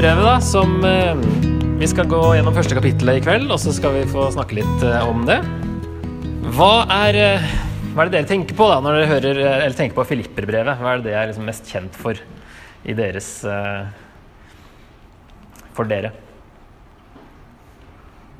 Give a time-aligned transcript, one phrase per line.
[0.00, 1.18] Filipperbrevet, da, som eh,
[1.76, 4.84] Vi skal gå gjennom første kapittelet i kveld, og så skal vi få snakke litt
[4.88, 5.36] eh, om det.
[6.56, 7.44] Hva er, eh,
[7.90, 10.80] hva er det dere tenker på da, når dere hører, eller tenker på Filipperbrevet?
[10.80, 13.28] Hva er det det er liksom mest kjent for i deres
[15.76, 16.16] For dere?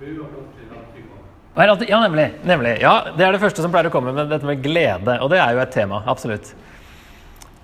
[0.00, 2.78] Hva er alltid, ja, nemlig, nemlig.
[2.80, 5.20] Ja, Det er det første som pleier å komme med dette med glede.
[5.20, 6.06] Og det er jo et tema.
[6.08, 6.54] Absolutt.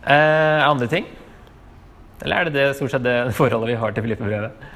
[0.04, 1.08] Eh, andre ting?
[2.24, 4.66] Eller er det, det stort sett det forholdet vi har til Filippe-brevet?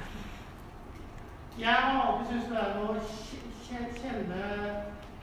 [1.60, 4.42] Jeg har alltid syntes det er å kj- kj- kjenne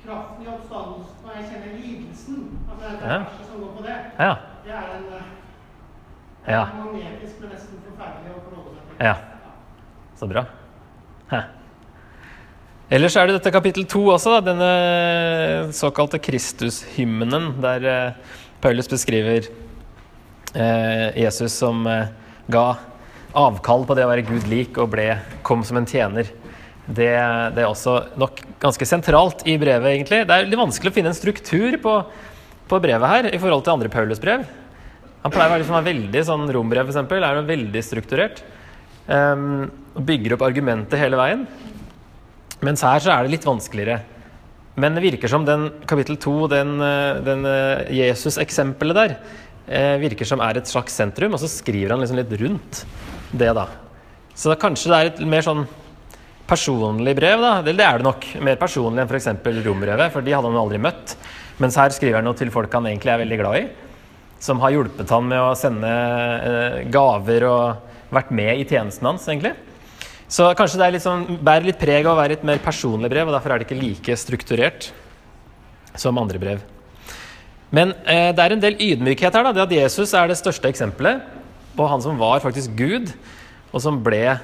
[0.03, 2.39] kraften i oppstandelsen, og jeg kjenner lidelsen.
[2.71, 3.19] At det er det Ja.
[3.47, 3.97] som går på det.
[4.19, 4.33] Ja.
[4.65, 6.65] Det er en eh, Ja.
[6.77, 9.05] magnetisk, men nesten forferdelig å forholde seg til.
[9.05, 9.15] Ja.
[10.17, 10.45] Så bra.
[11.31, 11.41] Hæ.
[12.89, 18.13] Ellers er det dette kapittel to også, da, denne såkalte Kristushymnen, der eh,
[18.61, 19.49] Paulus beskriver
[21.17, 22.09] Jesus som eh,
[22.49, 22.67] ga
[23.37, 25.11] avkall på det å være Gud lik og ble,
[25.45, 26.29] kom som en tjener.
[26.87, 27.11] Det,
[27.53, 30.23] det er også nok ganske sentralt i brevet, egentlig.
[30.25, 31.97] Det er litt vanskelig å finne en struktur på,
[32.71, 34.45] på brevet her i forhold til andre Paulus-brev.
[35.23, 38.43] Han pleier å være liksom, veldig sånn Rombrev, eksempel, er noe veldig strukturert.
[39.07, 39.67] Um,
[40.07, 41.43] bygger opp argumentet hele veien.
[42.63, 43.99] Mens her så er det litt vanskeligere.
[44.77, 50.27] Men det virker som den kapittel 2, den, eh, den eh, Jesus-eksempelet der, eh, virker
[50.27, 52.85] som er et slags sentrum, og så skriver han liksom litt rundt
[53.31, 53.65] det, da.
[54.37, 55.65] Så da kanskje det er et mer sånn
[56.47, 57.57] personlig brev, da.
[57.65, 58.27] Det, det er det nok.
[58.45, 59.29] Mer personlig enn f.eks.
[59.65, 61.17] rombrevet, for de hadde han aldri møtt.
[61.61, 63.65] Mens her skriver han noe til folk han egentlig er veldig glad i.
[64.43, 69.25] Som har hjulpet han med å sende eh, gaver og vært med i tjenesten hans,
[69.27, 69.55] egentlig.
[70.31, 73.29] Så kanskje det litt sånn, bærer litt preg av å være et mer personlig brev,
[73.29, 74.91] og derfor er det ikke like strukturert
[75.97, 76.63] som andre brev.
[77.73, 79.47] Men eh, det er en del ydmykhet her.
[79.47, 81.23] da, det At Jesus er det største eksempelet
[81.77, 83.11] på han som var faktisk Gud,
[83.73, 84.39] og som ble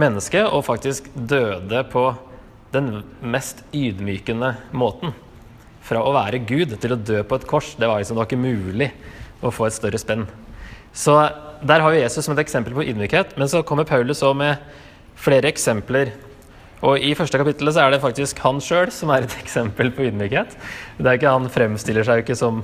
[0.00, 2.08] menneske, og faktisk døde på
[2.72, 5.12] den mest ydmykende måten.
[5.84, 7.74] Fra å være Gud til å dø på et kors.
[7.76, 8.88] Det var liksom det var ikke mulig
[9.42, 10.24] å få et større spenn.
[10.92, 11.14] Så
[11.62, 13.36] der har vi Jesus som et eksempel på ydmykhet.
[13.36, 14.62] Men så kommer Paulus også med
[15.18, 16.14] flere eksempler.
[16.82, 20.08] Og i første kapittelet så er det faktisk han sjøl som er et eksempel på
[20.08, 20.56] ydmykhet.
[20.98, 22.62] Det er ikke Han fremstiller seg jo ikke som,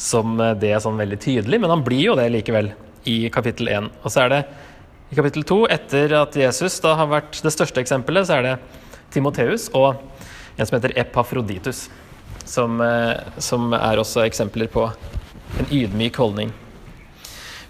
[0.00, 2.72] som det sånn veldig tydelig, men han blir jo det likevel
[3.08, 3.90] i kapittel 1.
[4.02, 4.42] Og så er det
[5.12, 8.54] i kapittel 2, etter at Jesus da har vært det største eksempelet, så er det
[9.12, 10.00] Timoteus og
[10.56, 11.90] en som heter Epafroditus,
[12.48, 14.86] som, eh, som er også eksempler på
[15.60, 16.52] en ydmyk holdning.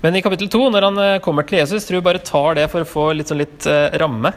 [0.03, 2.69] Men i kapittel 2, når han eh, kommer til Jesus, tror jeg bare tar det
[2.71, 4.33] for å få litt, sånn litt eh, ramme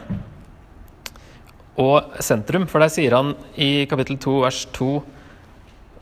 [1.81, 2.67] og sentrum.
[2.71, 4.91] For der sier han i kapittel 2, vers 2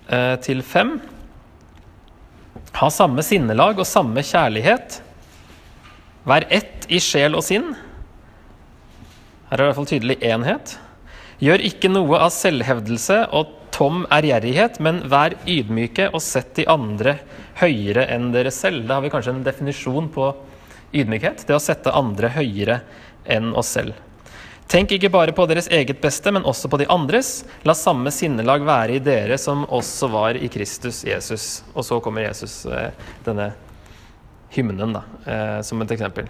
[0.09, 0.93] eh, til 5
[2.73, 4.99] Ha samme sinnelag og samme kjærlighet.
[6.25, 7.73] Vær ett i sjel og sinn.
[9.49, 10.73] Her er det i hvert fall tydelig enhet.
[11.43, 17.17] Gjør ikke noe av selvhevdelse og tom ærgjerrighet, men vær ydmyke og sett de andre
[17.59, 18.87] høyere enn dere selv.
[18.87, 20.31] Da har vi kanskje en definisjon på
[20.93, 21.45] ydmykhet.
[21.45, 22.81] Det å sette andre høyere
[23.25, 23.97] enn oss selv.
[24.71, 27.43] Tenk ikke bare på deres eget beste, men også på de andres.
[27.67, 31.63] La samme sinnelag være i dere som også var i Kristus Jesus.
[31.75, 33.51] Og så kommer Jesus, eh, denne
[34.55, 36.29] hymnen, da, eh, som et eksempel.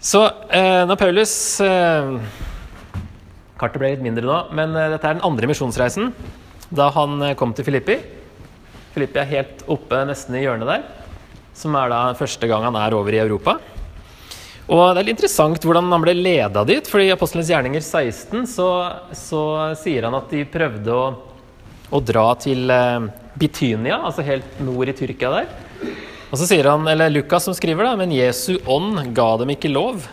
[0.00, 1.32] Så eh, når Paulus
[3.56, 6.12] Kartet ble litt mindre nå, men dette er den andre misjonsreisen.
[6.68, 7.96] Da han kom til Filippi.
[8.92, 10.84] Filippi er helt oppe nesten i hjørnet der.
[11.56, 13.56] Som er da første gang han er over i Europa.
[14.66, 16.88] Og det er litt interessant hvordan han ble leda dit.
[16.90, 18.68] for i Apostelens gjerninger 16 så,
[19.14, 19.42] så
[19.78, 21.04] sier han at de prøvde å,
[21.94, 23.06] å dra til eh,
[23.38, 25.52] Bitynia, altså helt nord i Tyrkia der.
[26.32, 29.70] Og så sier han, eller Lukas som skriver, da, men Jesu ånd ga dem ikke
[29.70, 30.08] lov.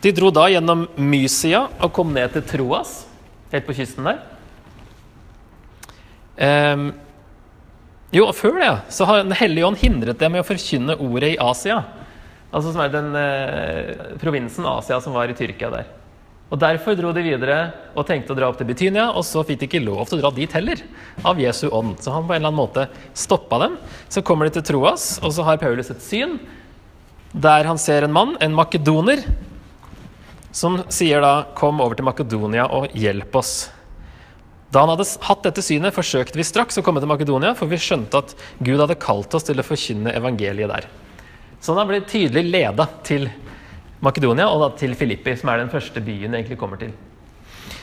[0.00, 3.02] De dro da gjennom Mysia og kom ned til Troas,
[3.52, 4.22] helt på kysten der.
[6.36, 6.88] Um,
[8.16, 11.38] jo, før det, så har Den hellige ånd hindret dem i å forkynne ordet i
[11.40, 11.82] Asia.
[12.56, 15.88] Altså som er den eh, provinsen Asia som var i Tyrkia der.
[16.46, 17.56] Og Derfor dro de videre
[17.98, 20.22] og tenkte å dra opp til Betynia, og så fikk de ikke lov til å
[20.22, 20.80] dra dit heller,
[21.26, 21.96] av Jesu ånd.
[22.00, 22.86] Så han på en eller annen måte
[23.18, 23.74] stoppa dem.
[24.08, 26.38] Så kommer de til Troas, og så har Paulus et syn
[27.36, 29.26] der han ser en mann, en makedoner,
[30.56, 33.68] som sier da 'Kom over til Makedonia og hjelp oss'.
[34.72, 37.76] Da han hadde hatt dette synet, forsøkte vi straks å komme til Makedonia, for vi
[37.76, 40.86] skjønte at Gud hadde kalt oss til å forkynne evangeliet der.
[41.60, 43.28] Så han blitt tydelig leda til
[44.04, 46.92] Makedonia, og da til Filippi, som er den første byen jeg egentlig kommer til.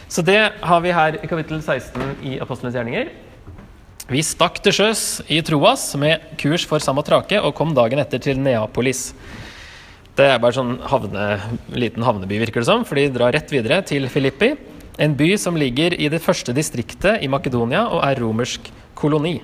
[0.07, 3.09] Så det har vi her i kapittel 16 i Apostlenes gjerninger.
[4.11, 8.41] Vi stakk til sjøs i Troas med kurs for Samatrake og kom dagen etter til
[8.43, 9.13] Neapolis.
[10.13, 11.23] Det er bare sånn havne,
[11.73, 14.51] liten havneby, virker det som, for de drar rett videre til Filippi.
[15.01, 19.39] En by som ligger i det første distriktet i Makedonia og er romersk koloni.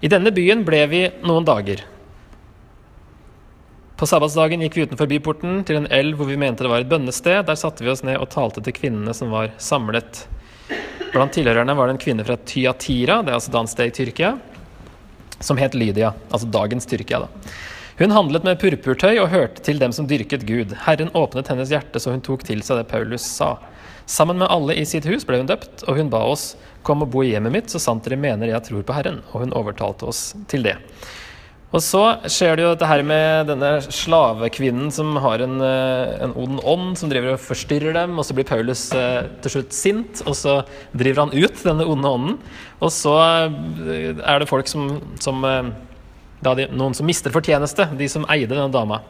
[0.00, 1.84] I denne byen ble vi noen dager.
[3.96, 6.90] På sabbatsdagen gikk vi utenfor byporten til en elv hvor vi mente det var et
[6.90, 7.44] bønnested.
[7.46, 10.24] Der satte vi oss ned og talte til kvinnene som var samlet.
[11.12, 14.32] Blant tilhørerne var det en kvinne fra Tyatira, det er altså dagens i Tyrkia,
[15.38, 16.10] som het Lydia.
[16.32, 17.52] Altså dagens Tyrkia, da.
[18.00, 20.74] Hun handlet med purpurtøy og hørte til dem som dyrket Gud.
[20.82, 23.52] Herren åpnet hennes hjerte så hun tok til seg det Paulus sa.
[24.10, 27.12] Sammen med alle i sitt hus ble hun døpt, og hun ba oss kom og
[27.14, 29.22] bo i hjemmet mitt, så sant dere mener jeg tror på Herren.
[29.30, 30.74] Og hun overtalte oss til det.
[31.74, 32.00] Og så
[32.30, 36.92] skjer det jo dette her med denne slavekvinnen som har en, eh, en ond ånd
[37.00, 40.60] som driver og forstyrrer dem, og så blir Paulus eh, til slutt sint, og så
[40.94, 42.38] driver han ut denne onde ånden.
[42.78, 48.28] Og så eh, er det folk som, som de, Noen som mister fortjeneste, de som
[48.30, 49.02] eide denne dama.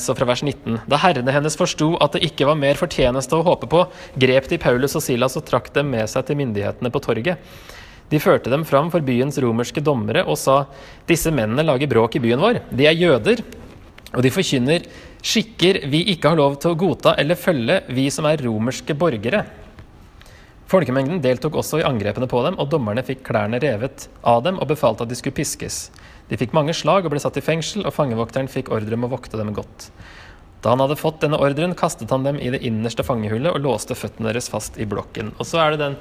[0.00, 0.78] Så fra vers 19.
[0.88, 3.82] Da herrene hennes forsto at det ikke var mer fortjeneste å håpe på,
[4.22, 7.42] grep de Paulus og Silas og trakk dem med seg til myndighetene på torget.
[8.10, 10.64] De førte dem fram for byens romerske dommere og sa
[11.08, 12.60] disse mennene lager bråk i byen vår.
[12.74, 13.44] De er jøder,
[14.10, 14.88] og de forkynner
[15.22, 19.44] skikker vi ikke har lov til å godta eller følge, vi som er romerske borgere.
[20.70, 24.68] Folkemengden deltok også i angrepene på dem, og dommerne fikk klærne revet av dem og
[24.70, 25.88] befalte at de skulle piskes.
[26.30, 29.10] De fikk mange slag og ble satt i fengsel, og fangevokteren fikk ordre om å
[29.10, 29.88] vokte dem godt.
[30.60, 33.96] Da han hadde fått denne ordren, kastet han dem i det innerste fangehullet og låste
[33.96, 35.32] føttene deres fast i blokken.
[35.40, 35.96] Og så er det den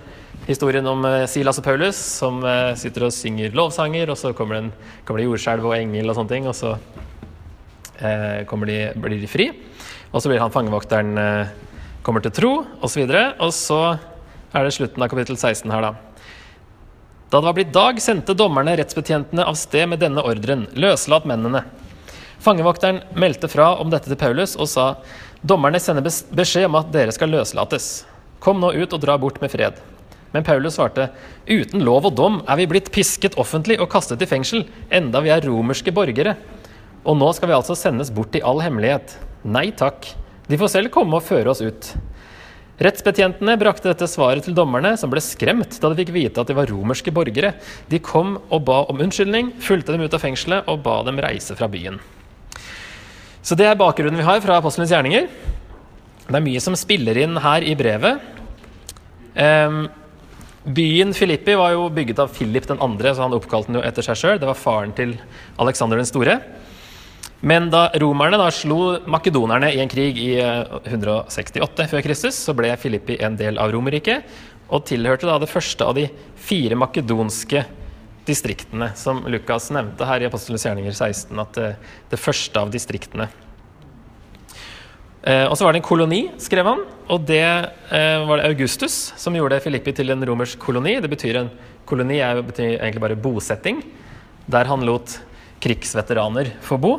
[0.50, 4.60] historien om eh, Silas og Paulus som eh, sitter og synger lovsanger, og så kommer,
[4.60, 4.74] den,
[5.08, 6.76] kommer det jordskjelv og engel og sånne ting, og så
[8.04, 9.50] eh, de, blir de fri.
[10.12, 11.56] Og så blir han fangevokteren eh,
[12.04, 12.54] kommer til tro,
[12.84, 13.06] osv.
[13.08, 13.82] Og, så og så
[14.60, 15.96] er det slutten av kapittel 16 her, da.
[17.30, 20.66] Da det var blitt dag, sendte dommerne rettsbetjentene av sted med denne ordren.
[20.74, 21.62] Løslat mennene.
[22.40, 24.86] Fangevokteren meldte fra om dette til Paulus og sa
[25.44, 28.06] dommerne sender beskjed om at dere skal løslates.
[28.40, 29.80] Kom nå ut og dra bort med fred.
[30.32, 31.10] Men Paulus svarte
[31.50, 35.34] uten lov og dom er vi blitt pisket offentlig og kastet i fengsel, enda vi
[35.34, 36.38] er romerske borgere.
[37.04, 39.18] Og nå skal vi altså sendes bort i all hemmelighet.
[39.44, 40.08] Nei takk,
[40.48, 41.92] de får selv komme og føre oss ut.
[42.80, 46.56] Rettsbetjentene brakte dette svaret til dommerne, som ble skremt da de fikk vite at de
[46.56, 47.52] var romerske borgere.
[47.92, 51.58] De kom og ba om unnskyldning, fulgte dem ut av fengselet og ba dem reise
[51.60, 52.00] fra byen.
[53.50, 55.26] Så det er bakgrunnen vi har fra apostelens gjerninger.
[56.28, 58.20] Det er mye som spiller inn her i brevet.
[59.34, 59.88] Um,
[60.70, 64.06] byen Filippi var jo bygget av Philip den andre, så han oppkalte den jo etter
[64.06, 64.38] seg sjøl.
[64.38, 65.16] Det var faren til
[65.58, 66.38] Aleksander den store.
[67.42, 72.54] Men da romerne da slo makedonerne i en krig i 168 eh, før Kristus, så
[72.54, 74.30] ble Filippi en del av Romerriket
[74.70, 76.06] og tilhørte da det første av de
[76.38, 77.66] fire makedonske
[78.30, 81.70] distriktene, som Lukas nevnte her i Apostelens gjerninger 16, at det,
[82.12, 83.28] det første av distriktene.
[85.20, 89.12] Eh, og så var det en koloni, skrev han, og det eh, var det Augustus
[89.20, 90.96] som gjorde Filippi til en romersk koloni.
[91.04, 91.50] Det betyr en
[91.90, 93.82] koloni er, betyr egentlig bare bosetting,
[94.48, 95.18] der han lot
[95.60, 96.94] krigsveteraner få bo.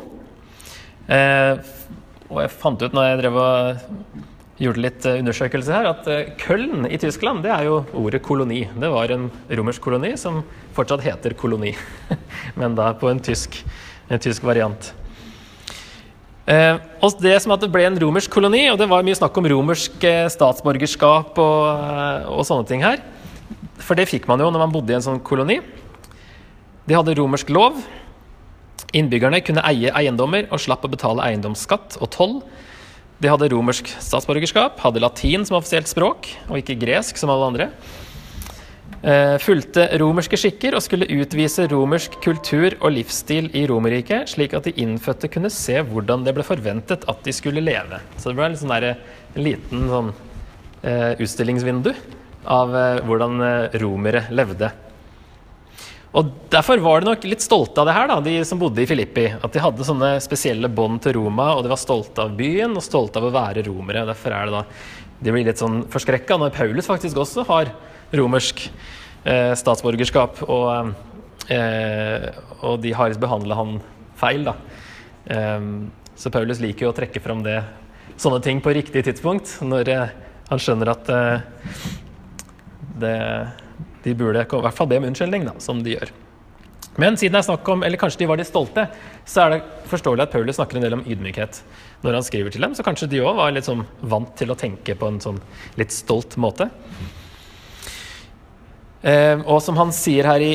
[1.09, 1.55] Eh,
[2.29, 3.81] og jeg fant ut når jeg drev og
[4.61, 6.07] gjorde litt eh, undersøkelse her, at
[6.41, 8.63] Køln Köln i Tyskland, det er jo ordet koloni.
[8.69, 10.41] Det var en romersk koloni som
[10.75, 11.73] fortsatt heter koloni,
[12.59, 13.61] men da på en tysk,
[14.09, 14.93] en tysk variant.
[16.51, 16.75] Eh,
[17.05, 19.47] og det som at det ble en romersk koloni, og det var mye snakk om
[19.51, 21.67] romersk eh, statsborgerskap og,
[22.33, 23.03] og, sånne ting her.
[23.81, 25.59] For det fikk man jo når man bodde i en sånn koloni.
[26.89, 27.77] De hadde romersk lov.
[28.97, 32.35] Innbyggerne kunne eie eiendommer og slapp å betale eiendomsskatt og toll.
[33.21, 37.67] De hadde romersk statsborgerskap, hadde latin som offisielt språk, og ikke gresk som alle andre.
[39.01, 44.67] Eh, fulgte romerske skikker og skulle utvise romersk kultur og livsstil i Romerriket, slik at
[44.69, 47.97] de innfødte kunne se hvordan det ble forventet at de skulle leve.
[48.17, 48.87] Så det ble en sånn der,
[49.33, 50.13] en liten sånn,
[50.85, 51.95] eh, utstillingsvindu
[52.45, 54.69] av eh, hvordan eh, romere levde.
[56.11, 58.87] Og Derfor var de nok litt stolte av det her, da, de som bodde i
[58.89, 59.29] Filippi.
[59.31, 62.83] At de hadde sånne spesielle bånd til Roma, og de var stolte av byen og
[62.83, 64.03] stolte av å være romere.
[64.09, 64.65] Derfor er det da
[65.21, 67.71] de blir litt sånn forskrekka når Paulus faktisk også har
[68.17, 68.65] romersk
[69.23, 70.41] eh, statsborgerskap.
[70.51, 70.91] Og,
[71.53, 72.27] eh,
[72.59, 73.77] og de har behandla han
[74.19, 74.57] feil, da.
[75.31, 75.69] Eh,
[76.19, 77.61] så Paulus liker jo å trekke fram det,
[78.19, 80.15] sånne ting på riktig tidspunkt, når eh,
[80.51, 81.61] han skjønner at eh,
[82.99, 83.17] det
[84.03, 86.11] de burde i hvert fall be om unnskyldning, da, som de gjør.
[86.99, 88.83] Men siden det er snakk om, eller kanskje de var de stolte,
[89.25, 91.61] så er det forståelig at Paulus snakker en del om ydmykhet
[92.03, 92.75] når han skriver til dem.
[92.75, 95.39] Så kanskje de òg var litt sånn vant til å tenke på en sånn
[95.79, 96.67] litt stolt måte.
[99.01, 100.51] Eh, og som han sier her i,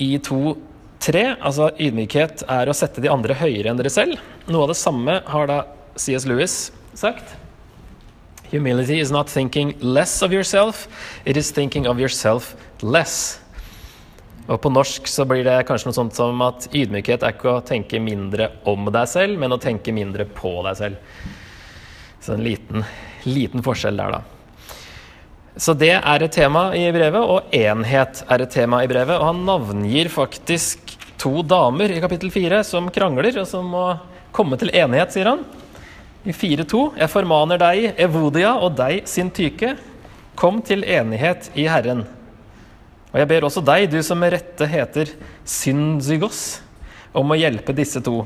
[0.00, 4.16] i 2.3, altså ydmykhet er å sette de andre høyere enn dere selv.
[4.48, 5.62] Noe av det samme har da
[6.00, 6.24] C.S.
[6.30, 6.56] Lewis
[6.96, 7.36] sagt.
[8.52, 10.86] Humility is not thinking less of yourself,
[11.24, 13.40] it is thinking of yourself less.
[14.50, 17.62] Og på norsk så blir det kanskje noe sånt som at ydmykhet er ikke å
[17.64, 21.26] tenke mindre om deg selv, men å tenke mindre på deg selv.
[22.22, 22.84] Så en liten,
[23.24, 24.42] liten forskjell der, da.
[25.56, 29.18] Så det er et tema i brevet, og enhet er et tema i brevet.
[29.18, 33.86] Og han navngir faktisk to damer i kapittel fire som krangler, og som må
[34.34, 35.44] komme til enighet, sier han.
[36.22, 39.74] I 4.2.: Jeg formaner deg, Evodia, og deg, Sintyke,
[40.38, 42.04] kom til enighet i Herren.
[43.10, 45.10] Og jeg ber også deg, du som med rette heter
[45.44, 46.62] Synzygos,
[47.12, 48.22] om å hjelpe disse to.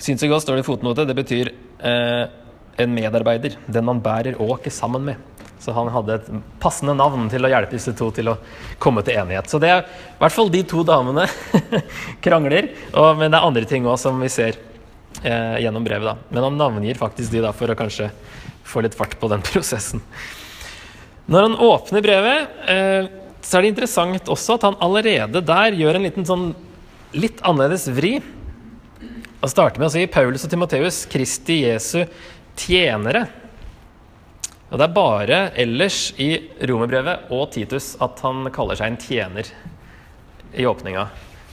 [0.00, 1.04] Synzygos står det i fotnote.
[1.04, 2.22] Det betyr eh,
[2.80, 3.58] en medarbeider.
[3.66, 5.26] Den man bærer åket sammen med.
[5.60, 6.30] Så han hadde et
[6.62, 8.38] passende navn til å hjelpe disse to til å
[8.80, 9.50] komme til enighet.
[9.50, 11.26] Så det er i hvert fall de to damene
[12.24, 12.70] krangler.
[12.94, 14.56] Og, men det er andre ting òg som vi ser
[15.22, 16.06] eh, gjennom brevet.
[16.06, 16.16] da.
[16.28, 18.10] Men han navngir faktisk de da for å kanskje
[18.64, 20.02] få litt fart på den prosessen.
[21.30, 23.10] Når han åpner brevet, eh,
[23.40, 26.50] så er det interessant også at han allerede der gjør en liten sånn
[27.16, 28.18] litt annerledes vri.
[29.40, 32.02] Og starter med å si Paulus og Timoteus, Kristi Jesu
[32.60, 33.24] tjenere.
[34.70, 36.34] Og Det er bare ellers i
[36.68, 39.48] romerbrevet og Titus at han kaller seg en tjener
[40.54, 41.08] i åpninga.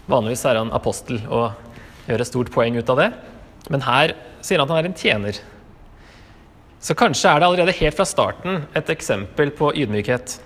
[0.08, 1.56] Vanligvis er han apostel og
[2.08, 3.08] gjør et stort poeng ut av det.
[3.72, 4.14] Men her
[4.46, 5.40] sier han at han er en tjener.
[6.84, 10.38] Så kanskje er det allerede helt fra starten et eksempel på ydmykhet.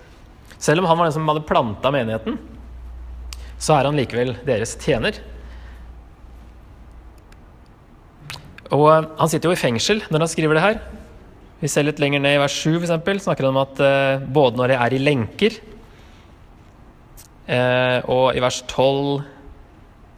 [0.61, 2.37] Selv om han var den som hadde planta menigheten,
[3.61, 5.19] så er han likevel deres tjener.
[8.71, 8.87] Og
[9.19, 10.79] han sitter jo i fengsel når han skriver det her.
[11.61, 14.23] Vi ser litt lenger ned i vers 7 for eksempel, snakker han om at eh,
[14.33, 15.57] både når jeg er i lenker,
[17.45, 19.29] eh, og i vers 12 eller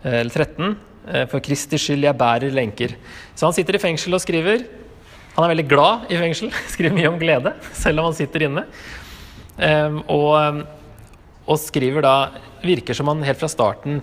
[0.04, 2.94] eller 13 For Kristi skyld jeg bærer lenker.
[3.36, 4.64] Så han sitter i fengsel og skriver.
[5.34, 8.66] Han er veldig glad i fengsel, skriver mye om glede, selv om han sitter inne.
[9.58, 10.64] Um, og,
[11.46, 12.16] og skriver da
[12.64, 14.00] Virker som han helt fra starten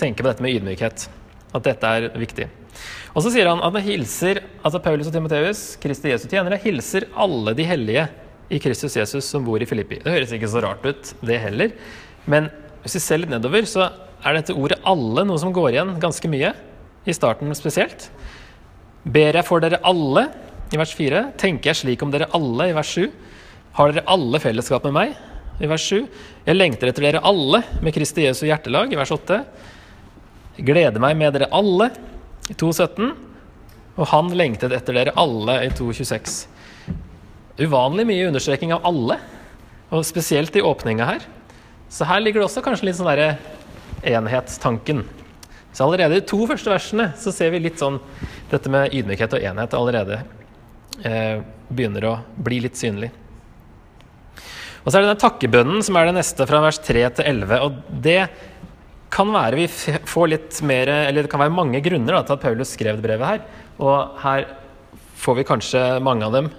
[0.00, 1.06] tenker på dette med ydmykhet.
[1.54, 2.48] At dette er viktig.
[3.14, 7.06] Og så sier han at han hilser, altså Paulus og Timoteus, Kristi Jesu tjenere, hilser
[7.14, 8.08] alle de hellige
[8.50, 10.00] i Kristus Jesus som bor i Filippi.
[10.02, 11.76] Det høres ikke så rart ut, det heller.
[12.26, 12.50] Men
[12.82, 13.86] hvis vi ser litt nedover, så
[14.24, 16.54] er dette ordet 'alle' noe som går igjen ganske mye.
[17.06, 18.08] I starten spesielt.
[19.04, 20.30] Ber jeg for dere alle,
[20.72, 21.36] i vers 4.
[21.36, 23.10] Tenker jeg slik om dere alle, i vers 7.
[23.76, 25.14] Har dere alle fellesskap med meg,
[25.60, 26.08] i vers 7.
[26.46, 29.44] Jeg lengter etter dere alle, med Kristi Jesu hjertelag, i vers 8.
[30.64, 31.90] Gleder meg med dere alle,
[32.48, 33.12] i 2.17.
[33.94, 36.46] Og han lengtet etter dere alle i 2.26.
[37.60, 39.20] Uvanlig mye understreking av alle,
[39.94, 41.26] og spesielt i åpninga her.
[41.92, 43.36] Så her ligger det også kanskje litt sånn derre
[44.04, 45.02] enhetstanken.
[45.74, 47.98] Så allerede i to første versene så ser vi litt sånn
[48.52, 50.20] dette med ydmykhet og enhet allerede
[51.02, 53.10] eh, begynner å bli litt synlig.
[54.84, 57.54] Og så er det den takkebønnen som er det neste fra vers 3 til 11.
[57.64, 58.20] Og det
[59.14, 59.68] kan være vi
[60.12, 63.06] får litt mer Eller det kan være mange grunner da, til at Paulus skrev det
[63.06, 63.46] brevet her.
[63.80, 64.46] Og her
[65.24, 66.50] får vi kanskje mange av dem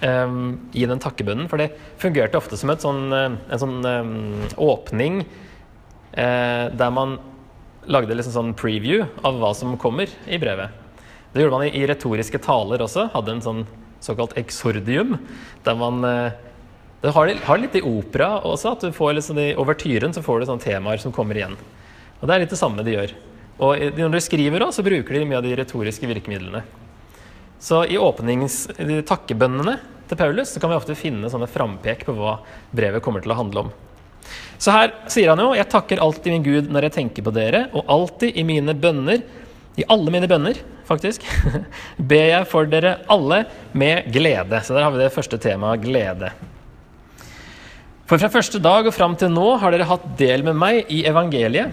[0.00, 0.38] um,
[0.72, 1.50] i den takkebønnen.
[1.50, 4.14] For det fungerte ofte som sånn, en sånn um,
[4.70, 5.24] åpning
[6.14, 7.16] der man
[7.90, 10.70] lagde liksom sånn preview av hva som kommer i brevet.
[11.34, 13.08] Det gjorde man i, i retoriske taler også.
[13.12, 13.62] Hadde en sånn
[14.04, 15.16] såkalt exordium.
[15.66, 16.36] Der man uh,
[17.04, 18.70] det har, litt i opera også.
[18.72, 21.58] at du får liksom I overtyren så får du sånne temaer som kommer igjen.
[22.20, 23.12] Og det er litt det samme de gjør.
[23.64, 26.62] Og når de skriver også, så bruker de mye av de retoriske virkemidlene.
[27.60, 28.62] Så i åpnings...
[29.04, 29.76] Takkebønnene
[30.08, 32.38] til Paulus så kan vi ofte finne sånne frampek på hva
[32.72, 33.74] brevet kommer til å handle om.
[34.58, 37.66] Så her sier han jo Jeg takker alltid min Gud når jeg tenker på dere,
[37.74, 39.24] og alltid i mine bønner,
[39.76, 41.24] i alle mine bønner, faktisk,
[42.10, 44.60] ber jeg for dere alle med glede.
[44.62, 46.30] Så der har vi det første temaet glede.
[48.04, 51.02] For fra første dag og fram til nå har dere hatt del med meg i
[51.08, 51.72] evangeliet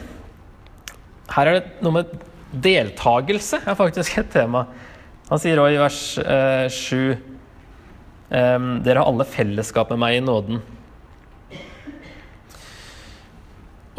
[1.31, 2.15] her er det noe med
[2.51, 4.65] deltakelse er faktisk et tema.
[5.29, 10.23] Han sier òg i vers eh, 7 eh, Dere har alle fellesskap med meg i
[10.25, 10.59] nåden.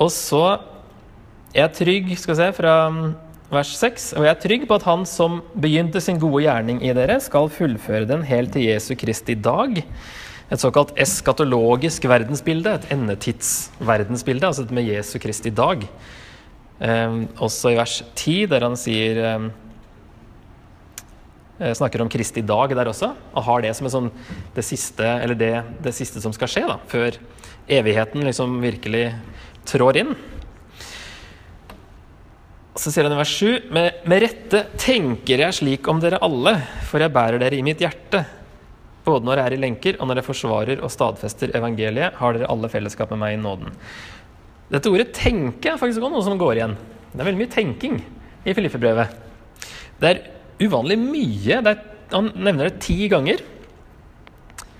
[0.00, 0.44] Og så
[1.52, 3.06] er jeg trygg, skal vi se, fra mm,
[3.52, 6.94] vers 6, og jeg er trygg på at han som begynte sin gode gjerning i
[6.96, 9.82] dere, skal fullføre den helt til Jesu Kristi dag.
[10.52, 15.84] Et såkalt eskatologisk verdensbilde, et endetidsverdensbilde, altså med Jesu Kristi dag.
[16.82, 19.44] Um, også i vers 10, der han sier um,
[21.61, 24.11] eh, snakker om Kristi dag der også, og har det som sånn,
[24.56, 25.52] det, siste, det,
[25.84, 27.20] det siste som skal skje, da, før
[27.70, 29.12] evigheten liksom virkelig
[29.69, 30.12] trår inn.
[32.73, 36.54] Så sier han i vers 7.: med, med rette tenker jeg slik om dere alle,
[36.88, 38.25] for jeg bærer dere i mitt hjerte.
[39.04, 42.49] Både når jeg er i lenker, og når jeg forsvarer og stadfester evangeliet, har dere
[42.52, 43.75] alle fellesskap med meg i nåden.
[44.73, 46.76] Dette ordet 'tenke' er faktisk også noe som går igjen.
[47.12, 47.99] Det er veldig mye tenking
[48.47, 49.19] i Filippe-brevet.
[50.00, 50.23] Det er
[50.64, 51.59] uvanlig mye.
[51.61, 53.42] Er, han nevner det ti ganger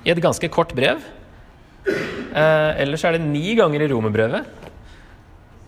[0.03, 1.03] i et ganske kort brev.
[1.85, 4.49] Eh, ellers er det ni ganger i romerbrevet.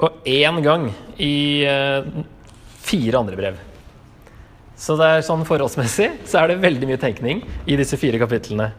[0.03, 0.89] Og én gang
[1.23, 2.09] i eh,
[2.83, 3.61] fire andre brev.
[4.75, 8.73] Så det er sånn forholdsmessig så er det veldig mye tenkning i disse fire kapitlene.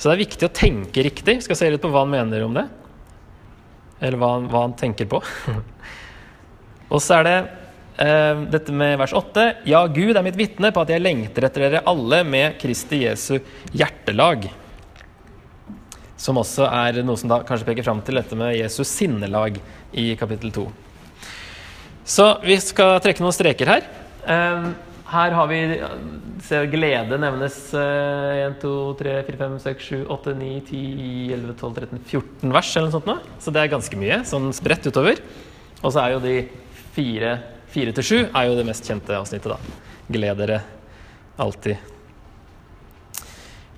[0.00, 1.42] Så det er viktig å tenke riktig.
[1.44, 2.64] Skal se litt på hva han mener om det.
[4.00, 5.20] Eller hva, hva han tenker på.
[6.92, 7.36] Og så er det
[8.00, 9.44] eh, dette med vers 8.
[9.68, 13.36] Ja, Gud er mitt vitne på at jeg lengter etter dere alle med Kristi Jesu
[13.76, 14.48] hjertelag.
[16.20, 19.56] Som også er noe som da kanskje peker fram til dette med Jesus sinnelag
[19.96, 20.66] i kapittel 2.
[22.04, 23.86] Så vi skal trekke noen streker her.
[24.28, 24.70] Eh,
[25.10, 25.60] her har vi
[26.46, 30.82] ser glede nevnes 1, 2, 3, 4, 5, 6, 7, 8, 9, 10,
[31.34, 33.08] 11, 12, 13, 14 vers eller noe sånt.
[33.10, 33.16] Nå.
[33.42, 35.22] Så det er ganske mye, sånn spredt utover.
[35.80, 36.36] Og så er jo de
[36.94, 37.32] fire,
[37.72, 39.80] fire til sju er jo det mest kjente avsnittet, da.
[40.10, 40.60] Gled dere
[41.40, 41.88] alltid.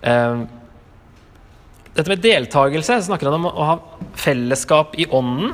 [0.03, 0.49] Um,
[1.93, 3.77] dette med deltakelse snakker han om å ha
[4.17, 5.53] fellesskap i ånden.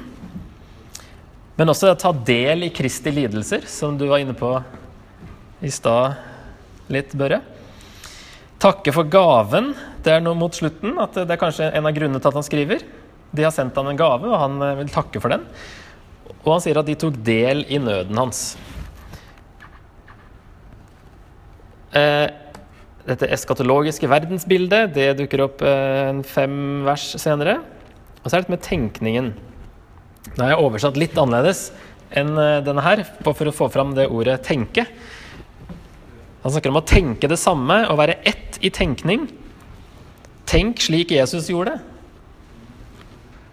[1.58, 4.52] Men også ta del i Kristi lidelser, som du var inne på
[5.66, 6.14] i stad
[6.94, 7.40] litt, Børre.
[8.62, 9.72] Takke for gaven.
[10.02, 10.94] Det er noe mot slutten.
[11.02, 12.86] at Det er kanskje en av grunnene til at han skriver.
[13.34, 15.44] De har sendt han en gave, og han eh, vil takke for den.
[16.44, 18.56] Og han sier at de tok del i nøden hans.
[21.98, 22.28] Eh,
[23.08, 27.58] dette eskatologiske verdensbildet det dukker opp eh, fem vers senere.
[28.22, 29.32] Og så er det med tenkningen.
[30.34, 31.68] Nå har jeg oversatt litt annerledes
[32.16, 34.86] enn eh, denne her, for å få fram det ordet 'tenke'.
[36.44, 39.26] Han snakker om å tenke det samme og være ett i tenkning.
[40.48, 41.76] Tenk slik Jesus gjorde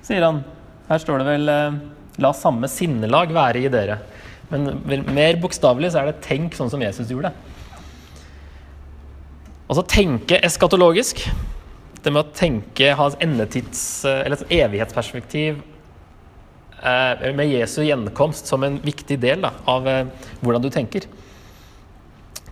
[0.06, 0.44] sier han.
[0.89, 1.80] Her står det vel eh,
[2.22, 4.00] 'la samme sinnelag være i dere'.
[4.52, 4.78] Men
[5.13, 7.34] mer bokstavelig så er det 'tenk sånn som Jesus gjorde.
[9.65, 11.23] Altså tenke eskatologisk.
[12.06, 15.58] Det med å tenke, ha et endetids, eller et evighetsperspektiv
[16.86, 21.08] eh, med Jesu gjenkomst som en viktig del da, av eh, hvordan du tenker.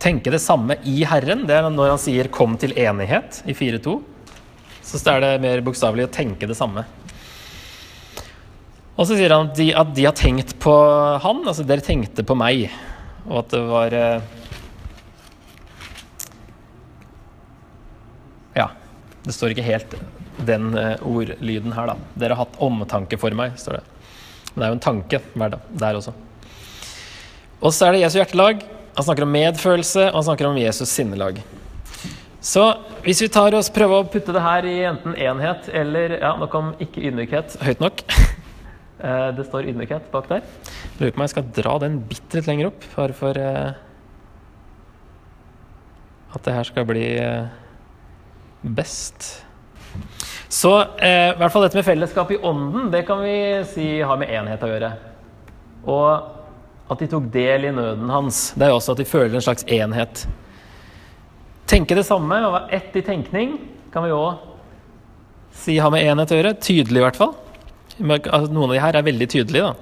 [0.02, 4.02] Tenke det samme i Herren, det er når han sier 'kom til enighet' i 4.2.
[4.82, 6.84] Så er det mer bokstavelig å tenke det samme.
[8.98, 10.74] Og så sier han at de, at de, har tenkt på
[11.22, 12.72] han, altså dere tenkte på meg.
[13.30, 14.22] Og at det var eh,
[18.54, 18.70] Ja.
[19.24, 19.96] Det står ikke helt
[20.44, 22.12] den uh, ordlyden her, da.
[22.20, 23.84] Dere har hatt omtanke for meg, står det.
[24.54, 26.14] Men det er jo en tanke hver dag, der også.
[27.64, 28.64] Og så er det Jesu hjertelag.
[28.94, 31.40] Han snakker om medfølelse, og han snakker om Jesus sinnelag.
[32.44, 32.66] Så
[33.06, 36.56] hvis vi tar oss prøver å putte det her i enten enhet eller Ja, nok
[36.60, 38.06] om ikke ydmykhet høyt nok.
[39.04, 40.46] Eh, det står ydmykhet bak der.
[40.96, 43.74] Lurer på om jeg skal dra den bitte litt lenger opp, bare for uh,
[46.38, 47.04] at det her skal bli
[48.64, 49.44] best.
[50.50, 50.72] Så
[51.02, 53.36] eh, i hvert fall dette med fellesskap i ånden, det kan vi
[53.70, 54.92] si har med enhet å gjøre.
[55.90, 59.38] Og at de tok del i nøden hans, det er jo også at de føler
[59.38, 60.26] en slags enhet.
[61.70, 63.56] Tenke det samme og være ett i tenkning
[63.94, 64.50] kan vi òg
[65.58, 66.54] si har med enhet å gjøre.
[66.62, 67.34] Tydelig, i hvert fall.
[68.02, 69.74] Altså, noen av de her er veldig tydelige, da.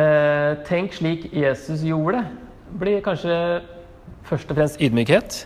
[0.00, 2.22] Eh, tenk slik Jesus gjorde.
[2.80, 3.36] Blir kanskje
[4.28, 5.40] først og fremst ydmykhet.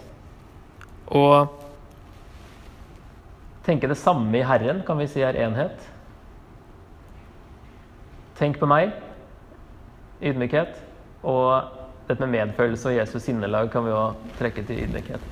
[1.06, 1.48] Og
[3.64, 5.90] tenke det samme i Herren kan vi si er enhet.
[8.38, 8.92] Tenk på meg.
[10.22, 10.78] Ydmykhet.
[11.24, 11.70] Og
[12.08, 15.28] dette med medfølelse og Jesus sinnelag kan vi òg trekke til ydmykhet.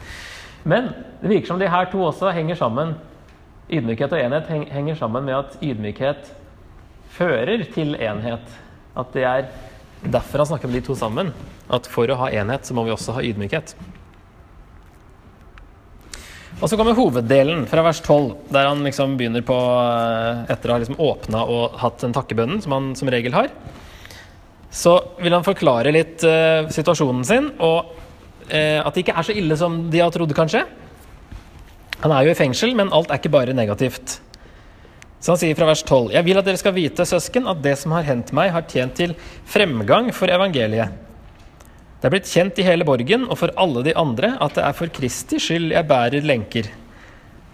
[0.65, 2.95] Men det virker som de her to også henger sammen
[3.73, 6.33] Ydmykhet og enhet henger sammen med at ydmykhet
[7.15, 8.57] fører til enhet.
[8.99, 9.47] At det er
[10.03, 11.33] derfor han snakker de to sammen.
[11.73, 13.75] At for å ha enhet, så må vi også ha ydmykhet.
[16.63, 20.77] Og så kommer hoveddelen fra vers 12, der han liksom begynner på eh, Etter å
[20.77, 23.51] ha liksom åpna og hatt den takkebønnen, som han som regel har.
[24.73, 27.91] Så vil han forklare litt uh, situasjonen sin, og
[28.49, 30.63] uh, at det ikke er så ille som de har trodd, kanskje.
[32.01, 34.17] Han er jo i fengsel, men alt er ikke bare negativt.
[35.23, 37.77] Så han sier fra vers 12.: Jeg vil at dere skal vite, søsken, at det
[37.79, 39.15] som har hendt meg, har tjent til
[39.47, 40.91] fremgang for evangeliet.
[42.03, 44.75] Det er blitt kjent i hele borgen og for alle de andre at det er
[44.75, 46.67] for Kristi skyld jeg bærer lenker.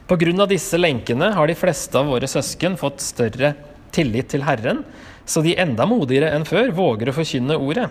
[0.09, 3.53] På grunn av disse lenkene har de fleste av våre søsken fått større
[3.93, 4.81] tillit til Herren,
[5.29, 7.91] så de enda modigere enn før våger å forkynne ordet.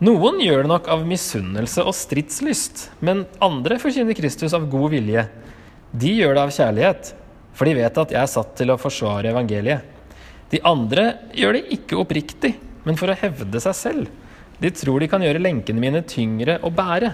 [0.00, 5.28] Noen gjør det nok av misunnelse og stridslyst, men andre forkynner Kristus av god vilje.
[5.92, 7.12] De gjør det av kjærlighet,
[7.56, 9.94] for de vet at jeg er satt til å forsvare evangeliet.
[10.52, 12.52] De andre gjør det ikke oppriktig,
[12.86, 14.10] men for å hevde seg selv.
[14.60, 17.12] De tror de kan gjøre lenkene mine tyngre å bære.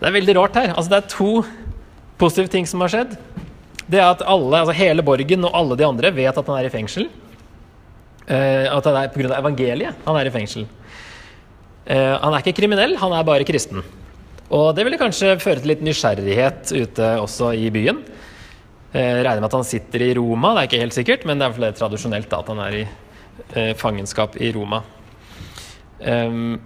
[0.00, 0.72] Det er veldig rart her.
[0.74, 1.30] Altså, det er to
[2.18, 3.18] positive ting som har skjedd.
[3.84, 6.70] Det er at alle, altså hele borgen og alle de andre vet at han er
[6.70, 7.10] i fengsel.
[8.24, 9.36] Eh, at det er pga.
[9.36, 10.64] evangeliet han er i fengsel.
[11.84, 13.84] Eh, han er ikke kriminell, han er bare kristen.
[14.54, 18.00] Og det ville kanskje føre til litt nysgjerrighet ute også i byen.
[18.94, 21.48] Eh, regner med at han sitter i Roma, det er ikke helt sikkert, men det
[21.48, 24.84] er hvert tradisjonelt da, at han er i eh, fangenskap i Roma.
[25.98, 26.60] Um,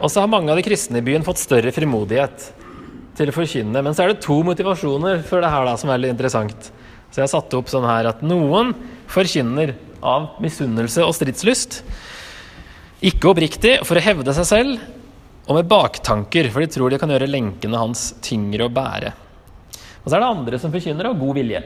[0.00, 2.50] og så har mange av de kristne i byen fått større frimodighet
[3.16, 3.80] til å forkynne.
[3.80, 6.68] Men så er det to motivasjoner for det her da, som er litt interessant.
[7.08, 8.74] Så jeg har satt opp sånn her at noen
[9.08, 9.72] forkynner
[10.04, 11.80] av misunnelse og stridslyst.
[13.08, 14.84] Ikke oppriktig for å hevde seg selv,
[15.48, 19.16] og med baktanker, for de tror de kan gjøre lenkene hans tyngre å bære.
[20.00, 21.62] Og så er det andre som forkynner av god vilje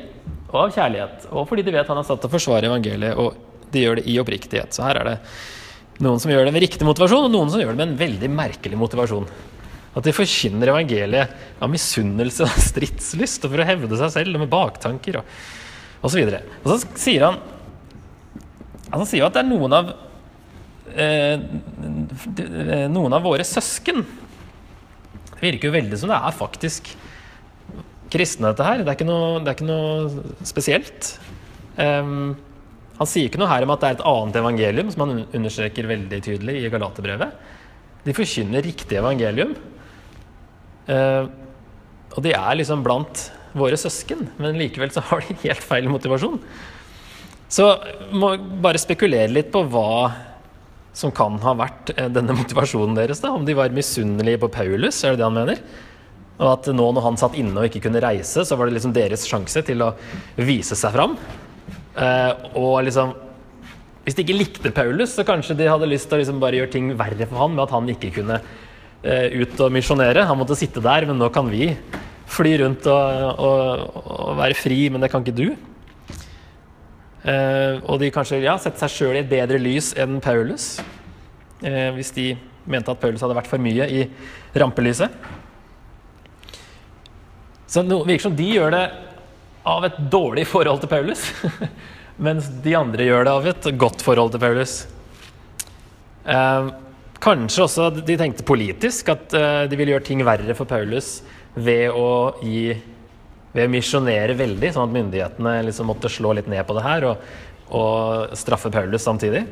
[0.55, 3.73] og av kjærlighet, og fordi de vet han er satt til å forsvare evangeliet, og
[3.75, 4.75] de gjør det i oppriktighet.
[4.75, 5.17] Så her er det
[6.05, 8.31] noen som gjør det med riktig motivasjon, og noen som gjør det med en veldig
[8.31, 9.27] merkelig motivasjon.
[9.95, 14.45] At de forkynner evangeliet av misunnelse og stridslyst, og for å hevde seg selv, og
[14.45, 15.37] med baktanker, og,
[16.03, 16.23] og så.
[16.23, 17.43] Og så sier han
[18.95, 19.89] Han sier jo at det er noen av
[20.95, 21.41] eh,
[22.93, 24.05] noen av våre søsken.
[25.35, 26.93] Det virker jo veldig som det er faktisk
[28.15, 28.83] kristne, dette her.
[28.83, 31.15] Det er ikke noe, er ikke noe spesielt.
[31.77, 32.35] Um,
[32.95, 35.91] han sier ikke noe her om at det er et annet evangelium, som han understreker
[35.91, 37.41] veldig tydelig i Galaterbrevet.
[38.05, 39.57] De forkynner riktig evangelium.
[40.87, 41.27] Uh,
[42.15, 43.27] og de er liksom blant
[43.59, 46.39] våre søsken, men likevel så har de helt feil motivasjon.
[47.51, 47.67] Så
[48.15, 50.11] må bare spekulere litt på hva
[50.95, 53.23] som kan ha vært eh, denne motivasjonen deres.
[53.23, 55.63] da, Om de var misunnelige på Paulus, er det det han mener?
[56.35, 58.95] Og at nå når han satt inne og ikke kunne reise, så var det liksom
[58.95, 59.93] deres sjanse til å
[60.41, 61.19] vise seg fram.
[61.95, 63.15] Eh, og liksom
[64.05, 66.73] Hvis de ikke likte Paulus, så kanskje de hadde lyst til å liksom bare gjøre
[66.75, 70.27] ting verre for han med at han ikke kunne eh, ut og misjonere.
[70.29, 71.71] Han måtte sitte der, men nå kan vi
[72.29, 75.47] fly rundt og, og, og være fri, men det kan ikke du.
[77.25, 80.75] Eh, og de kanskje ja, sette seg sjøl i et bedre lys enn Paulus.
[81.65, 82.35] Eh, hvis de
[82.69, 84.05] mente at Paulus hadde vært for mye i
[84.61, 85.17] rampelyset.
[87.75, 88.85] Så det virker som de gjør det
[89.67, 91.25] av et dårlig forhold til Paulus,
[92.27, 94.75] mens de andre gjør det av et godt forhold til Paulus.
[96.23, 96.69] Eh,
[97.25, 101.17] kanskje også de tenkte politisk, at eh, de ville gjøre ting verre for Paulus
[101.57, 102.77] ved å gi
[103.55, 107.09] ved å misjonere veldig, sånn at myndighetene liksom måtte slå litt ned på det her
[107.11, 107.27] og,
[107.75, 109.43] og straffe Paulus samtidig.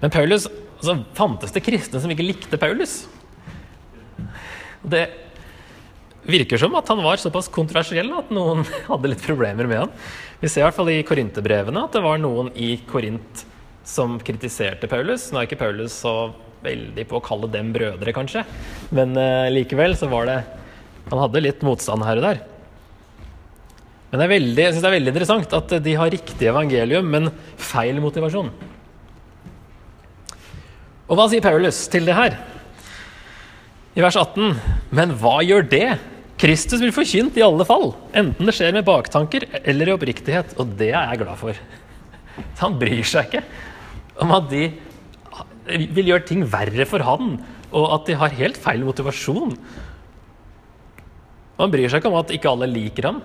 [0.00, 3.02] Men Paulus, altså, fantes det kristne som ikke likte Paulus?
[4.84, 5.04] Det
[6.24, 9.92] virker som at han var såpass kontroversiell at noen hadde litt problemer med han.
[10.40, 13.44] Vi ser i hvert fall i korinterbrevene at det var noen i Korint
[13.84, 15.30] som kritiserte Paulus.
[15.30, 16.32] Nå er ikke Paulus så
[16.64, 18.40] veldig på å kalle dem brødre, kanskje,
[18.96, 20.38] men uh, likevel så var det
[21.10, 22.38] han hadde litt motstand her og der.
[24.08, 27.10] Men det er veldig, jeg synes det er veldig interessant at de har riktig evangelium,
[27.12, 27.28] men
[27.60, 28.48] feil motivasjon.
[31.04, 32.38] Og hva sier Paulus til det her?
[33.94, 34.54] I vers 18.:
[34.96, 35.88] Men hva gjør det?
[36.40, 40.56] Kristus vil forkynt i alle fall, enten det skjer med baktanker eller i oppriktighet.
[40.58, 41.60] Og det er jeg glad for.
[42.34, 43.44] Så han bryr seg ikke
[44.24, 44.64] om at de
[45.94, 47.36] vil gjøre ting verre for han,
[47.74, 49.54] og at de har helt feil motivasjon.
[51.58, 53.22] Han bryr seg ikke om at ikke alle liker ham.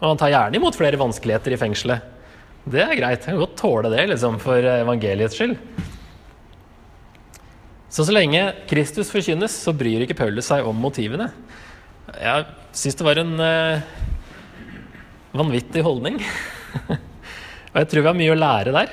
[0.00, 2.12] Og han tar gjerne imot flere vanskeligheter i fengselet.
[2.66, 3.24] Det er greit.
[3.28, 5.54] Han kan godt tåle det liksom, for evangeliets skyld.
[7.88, 11.30] Så så lenge Kristus forkynnes, så bryr ikke Paulus seg om motivene.
[12.14, 12.44] Jeg
[12.76, 13.82] syns det var en uh,
[15.34, 16.20] vanvittig holdning.
[17.72, 18.92] og jeg tror vi har mye å lære der.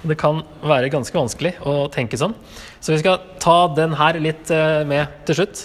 [0.00, 2.34] Det kan være ganske vanskelig å tenke sånn.
[2.80, 5.64] Så vi skal ta den her litt uh, med til slutt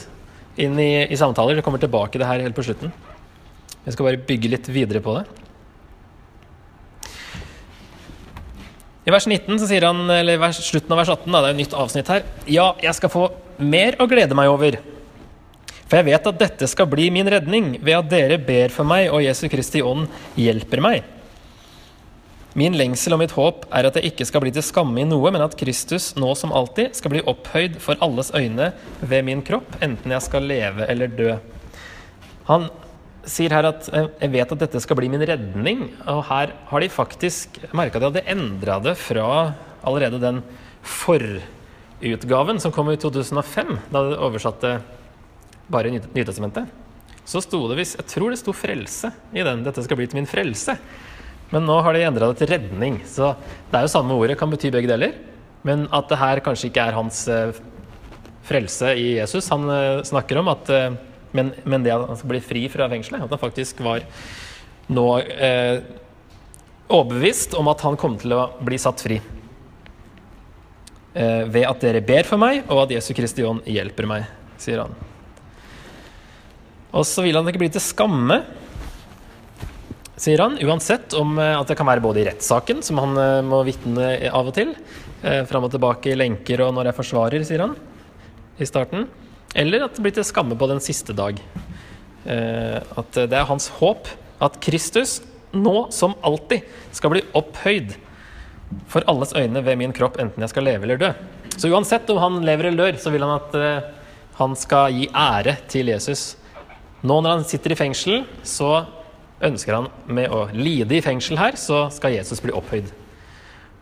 [0.55, 1.59] inn i, i samtaler.
[1.59, 2.95] Det kommer tilbake det her helt på slutten.
[3.83, 5.25] Jeg skal bare bygge litt videre på det.
[9.05, 11.59] I vers 19 så sier han, eller slutten av vers 18, da, det er et
[11.59, 13.27] nytt avsnitt her Ja, jeg skal få
[13.61, 14.79] mer å glede meg over.
[15.85, 19.11] For jeg vet at dette skal bli min redning, ved at dere ber for meg,
[19.13, 20.07] og Jesu Kristi ånd
[20.39, 21.03] hjelper meg.
[22.55, 25.31] Min lengsel og mitt håp er at jeg ikke skal bli til skamme i noe,
[25.33, 28.71] men at Kristus nå som alltid skal bli opphøyd for alles øyne
[29.01, 31.35] ved min kropp, enten jeg skal leve eller dø.
[32.47, 32.69] Han
[33.27, 36.81] sier her at eh, jeg vet at dette skal bli min redning, og her har
[36.81, 39.27] de faktisk merka at de hadde endra det fra
[39.85, 40.41] allerede den
[40.85, 44.77] forutgaven som kom i 2005, da de oversatte
[45.71, 46.71] bare Nytestamentet.
[47.25, 49.63] Så sto det hvis Jeg tror det sto 'frelse' i den.
[49.63, 50.77] 'Dette skal bli til min frelse'.
[51.51, 53.01] Men nå har de endra det til 'redning'.
[53.05, 53.35] Så
[53.71, 55.13] det er jo samme ordet, kan bety begge deler.
[55.63, 57.53] Men at det her kanskje ikke er hans eh,
[58.45, 60.91] frelse i Jesus han eh, snakker om, at, eh,
[61.35, 63.25] men, men, det at han skal bli fri fra fengselet.
[63.25, 64.05] At han faktisk var
[64.87, 65.81] nå eh,
[66.85, 69.21] overbevist om at han kom til å bli satt fri.
[71.15, 74.25] Ved at dere ber for meg, og at Jesu Kristi ånd hjelper meg,
[74.59, 74.91] sier han.
[76.95, 78.39] Og så vil han ikke bli til skamme,
[80.15, 83.41] sier han, uansett om eh, at det kan være både i rettssaken, som han eh,
[83.43, 84.71] må vitne av og til,
[85.27, 87.75] eh, fram og tilbake i lenker og når jeg forsvarer, sier han
[88.55, 89.09] i starten,
[89.55, 91.39] eller at det blir til skamme på den siste dag.
[92.25, 94.07] At det er hans håp
[94.41, 95.19] at Kristus
[95.53, 96.63] nå som alltid
[96.95, 97.93] skal bli opphøyd
[98.89, 101.11] for alles øyne ved min kropp, enten jeg skal leve eller dø.
[101.53, 103.93] Så uansett om han lever eller dør, så vil han at
[104.39, 106.25] han skal gi ære til Jesus
[107.05, 108.85] nå når han sitter i fengsel, så
[109.45, 112.87] ønsker han med å lide i fengsel her, så skal Jesus bli opphøyd.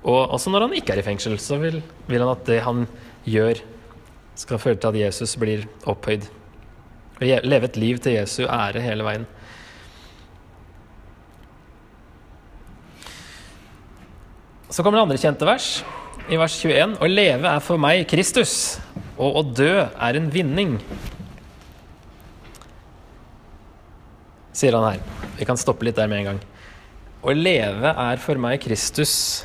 [0.04, 2.86] Og også når han ikke er i fengsel, så vil, vil han at det han
[3.30, 3.62] gjør,
[4.36, 6.26] skal føre til at Jesus blir opphøyd.
[7.22, 9.28] Og leve et liv til Jesu ære hele veien.
[14.74, 15.68] Så kommer det andre kjente vers,
[16.34, 16.98] i vers 21.
[16.98, 18.80] Å leve er for meg Kristus,
[19.22, 20.80] og å dø er en vinning.
[24.54, 25.28] Sier han her.
[25.40, 26.42] Vi kan stoppe litt der med en gang.
[27.24, 29.44] Å leve er for meg Kristus.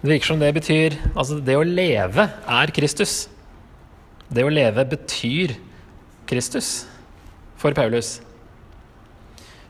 [0.00, 3.26] Det virker som det betyr Altså, det å leve er Kristus.
[4.30, 5.56] Det å leve betyr
[6.28, 6.86] Kristus
[7.58, 8.18] for Paulus.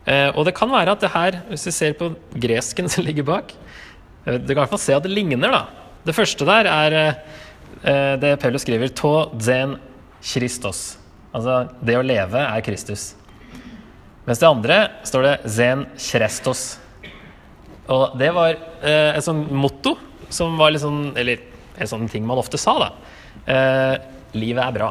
[0.09, 3.27] Eh, og det kan være at det her, hvis vi ser på gresken som ligger
[3.29, 5.67] bak eh, Du kan i hvert fall se at det ligner, da.
[6.07, 9.77] Det første der er eh, det Paulus skriver 'to zen
[10.23, 10.97] Christos'.
[11.35, 13.13] Altså, det å leve er Kristus.
[14.29, 14.77] Mens det andre
[15.09, 16.77] står det 'Zen Chrestos'.
[17.89, 19.95] Og det var eh, et sånt motto
[20.29, 21.41] som var litt sånn Eller
[21.79, 22.89] en sånn ting man ofte sa, da.
[23.49, 23.95] Eh,
[24.37, 24.91] livet er bra.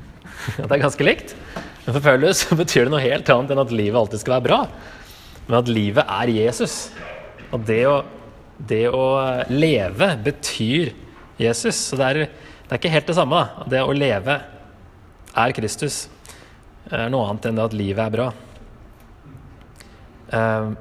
[0.56, 1.36] det er ganske likt.
[1.84, 4.60] Men for Paulus betyr det noe helt annet enn at livet alltid skal være bra.
[5.46, 6.88] Men at livet er Jesus.
[7.52, 7.98] Og det å,
[8.58, 9.04] det å
[9.52, 10.90] leve betyr
[11.38, 11.76] Jesus.
[11.92, 13.44] Så det er, det er, ikke helt det samme.
[13.44, 13.68] da.
[13.76, 14.40] Det å leve
[15.44, 16.08] er Kristus.
[16.88, 18.32] Det er noe annet enn det at livet er bra.
[20.34, 20.74] Uh,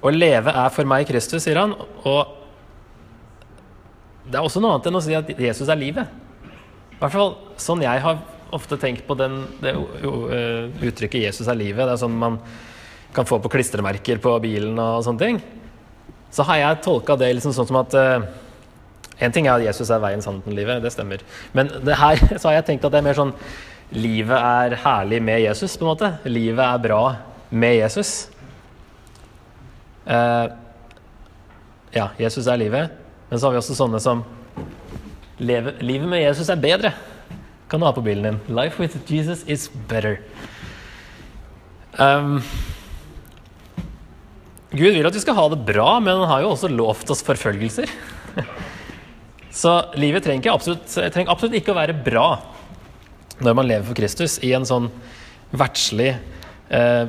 [0.00, 1.74] å leve er for meg Kristus, sier han.
[2.08, 2.36] Og
[4.30, 6.18] det er også noe annet enn å si at Jesus er livet.
[6.94, 8.20] I hvert fall sånn jeg har
[8.54, 11.86] ofte tenkt på den, det uh, uttrykket 'Jesus er livet'.
[11.86, 12.38] Det er sånn man
[13.14, 15.40] kan få på klistremerker på bilen og sånne ting.
[16.30, 18.22] Så har jeg tolka det liksom sånn som at uh,
[19.20, 20.78] En ting er at Jesus er veien, sannheten, livet.
[20.80, 21.20] Det stemmer.
[21.52, 23.34] Men det her så har jeg tenkt at det er mer sånn
[23.90, 26.08] Livet er herlig med Jesus, på en måte.
[26.30, 27.02] Livet er bra
[27.50, 28.30] med Jesus.
[30.06, 30.50] Uh,
[31.94, 32.96] ja, Jesus er livet.
[33.30, 34.24] Men så har vi også sånne som
[35.40, 36.94] lever, Livet med Jesus er bedre.
[37.70, 38.40] Kan du ha på bilen din.
[38.56, 40.18] Life with Jesus is better.
[41.98, 42.40] Um,
[44.70, 47.24] Gud vil at vi skal ha det bra, men han har jo også lovt oss
[47.26, 47.90] forfølgelser.
[49.60, 52.26] Så livet trenger, absolutt, trenger, absolutt, ikke å være bra
[53.42, 54.86] når man lever for Kristus i en sånn
[55.50, 57.08] verdslig eh,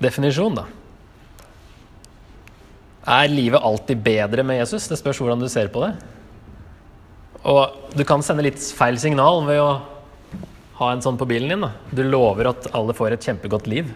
[0.00, 0.64] definisjon, da.
[3.02, 4.86] Er livet alltid bedre med Jesus?
[4.86, 5.94] Det spørs hvordan du ser på det.
[7.42, 9.70] Og du kan sende litt feil signal ved å
[10.78, 11.64] ha en sånn på bilen din.
[11.66, 11.72] Da.
[11.90, 13.90] Du lover at alle får et kjempegodt liv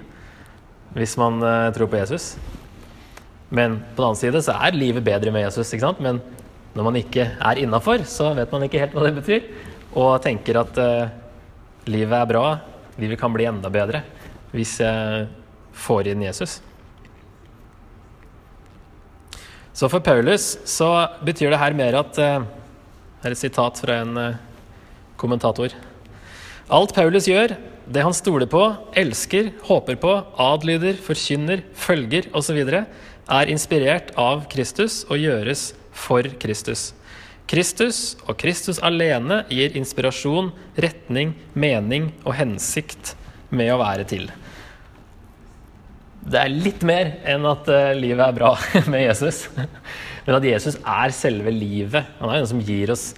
[0.97, 2.35] hvis man uh, tror på Jesus.
[3.53, 5.71] Men på den annen side så er livet bedre med Jesus.
[5.71, 6.03] ikke sant?
[6.03, 6.19] Men
[6.75, 9.51] når man ikke er innafor, så vet man ikke helt hva det betyr.
[9.95, 11.13] Og tenker at uh,
[11.87, 12.47] livet er bra,
[12.99, 14.03] livet kan bli enda bedre
[14.57, 15.27] hvis jeg
[15.77, 16.59] får inn Jesus.
[19.77, 20.89] Så for Paulus så
[21.27, 22.45] betyr det her mer at eh,
[23.21, 24.39] Her er et sitat fra en eh,
[25.21, 25.75] kommentator.
[26.73, 28.63] Alt Paulus gjør, det han stoler på,
[28.97, 32.59] elsker, håper på, adlyder, forkynner, følger osv.,
[33.27, 36.93] er inspirert av Kristus og gjøres for Kristus.
[37.51, 43.15] Kristus og Kristus alene gir inspirasjon, retning, mening og hensikt
[43.51, 44.29] med å være til.
[46.27, 48.53] Det er litt mer enn at uh, livet er bra
[48.93, 49.45] med Jesus.
[50.27, 52.09] Men at Jesus er selve livet.
[52.19, 53.13] Han er den som gir oss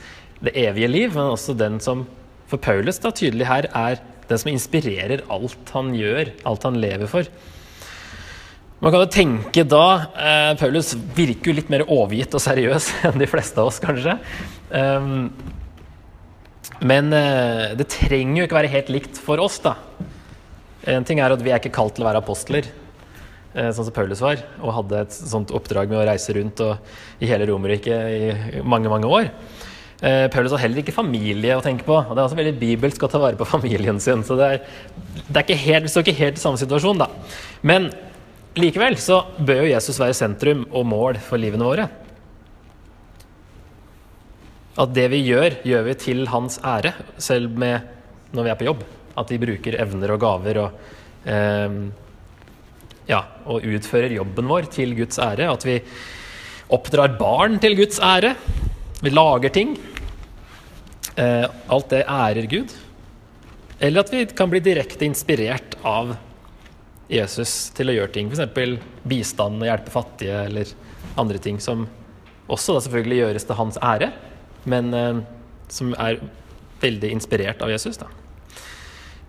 [0.44, 2.04] det evige liv, men også den som
[2.48, 7.08] for Paulus da tydelig her er den som inspirerer alt han gjør, alt han lever
[7.10, 7.28] for.
[8.78, 13.18] Man kan jo tenke da eh, Paulus virker jo litt mer overgitt og seriøs enn
[13.18, 14.14] de fleste av oss, kanskje.
[14.70, 15.30] Um,
[16.86, 19.74] men eh, det trenger jo ikke være helt likt for oss, da.
[20.88, 22.87] En ting er at vi er ikke kalt til å være apostler, eh,
[23.54, 27.30] sånn som Paulus var, og hadde et sånt oppdrag med å reise rundt og, i
[27.30, 29.30] hele Romerriket i mange, mange år.
[29.98, 31.96] Eh, Paulus har heller ikke familie å tenke på.
[31.96, 34.22] og Det er også veldig bibelsk å ta vare på familien sin.
[34.24, 34.60] så det er,
[35.26, 37.08] det er ikke helt, Vi står ikke helt i samme situasjon, da.
[37.66, 37.90] Men
[38.58, 41.88] likevel så bør jo Jesus være sentrum og mål for livene våre.
[44.78, 47.82] At det vi gjør, gjør vi til hans ære, selv med
[48.30, 48.84] når vi er på jobb.
[49.18, 50.84] At vi bruker evner og gaver og,
[51.26, 51.80] eh,
[53.08, 55.48] ja, og utfører jobben vår til Guds ære.
[55.50, 55.78] At vi
[56.74, 58.34] oppdrar barn til Guds ære.
[59.02, 59.74] Vi lager ting.
[61.16, 62.74] Eh, alt det ærer Gud.
[63.80, 66.16] Eller at vi kan bli direkte inspirert av
[67.08, 68.32] Jesus til å gjøre ting.
[68.32, 68.78] F.eks.
[69.08, 70.74] bistand og hjelpe fattige, eller
[71.18, 71.86] andre ting som
[72.48, 74.12] også da selvfølgelig gjøres til hans ære
[74.68, 75.20] men eh,
[75.68, 76.20] som er
[76.82, 77.98] veldig inspirert av Jesus.
[78.00, 78.08] Da.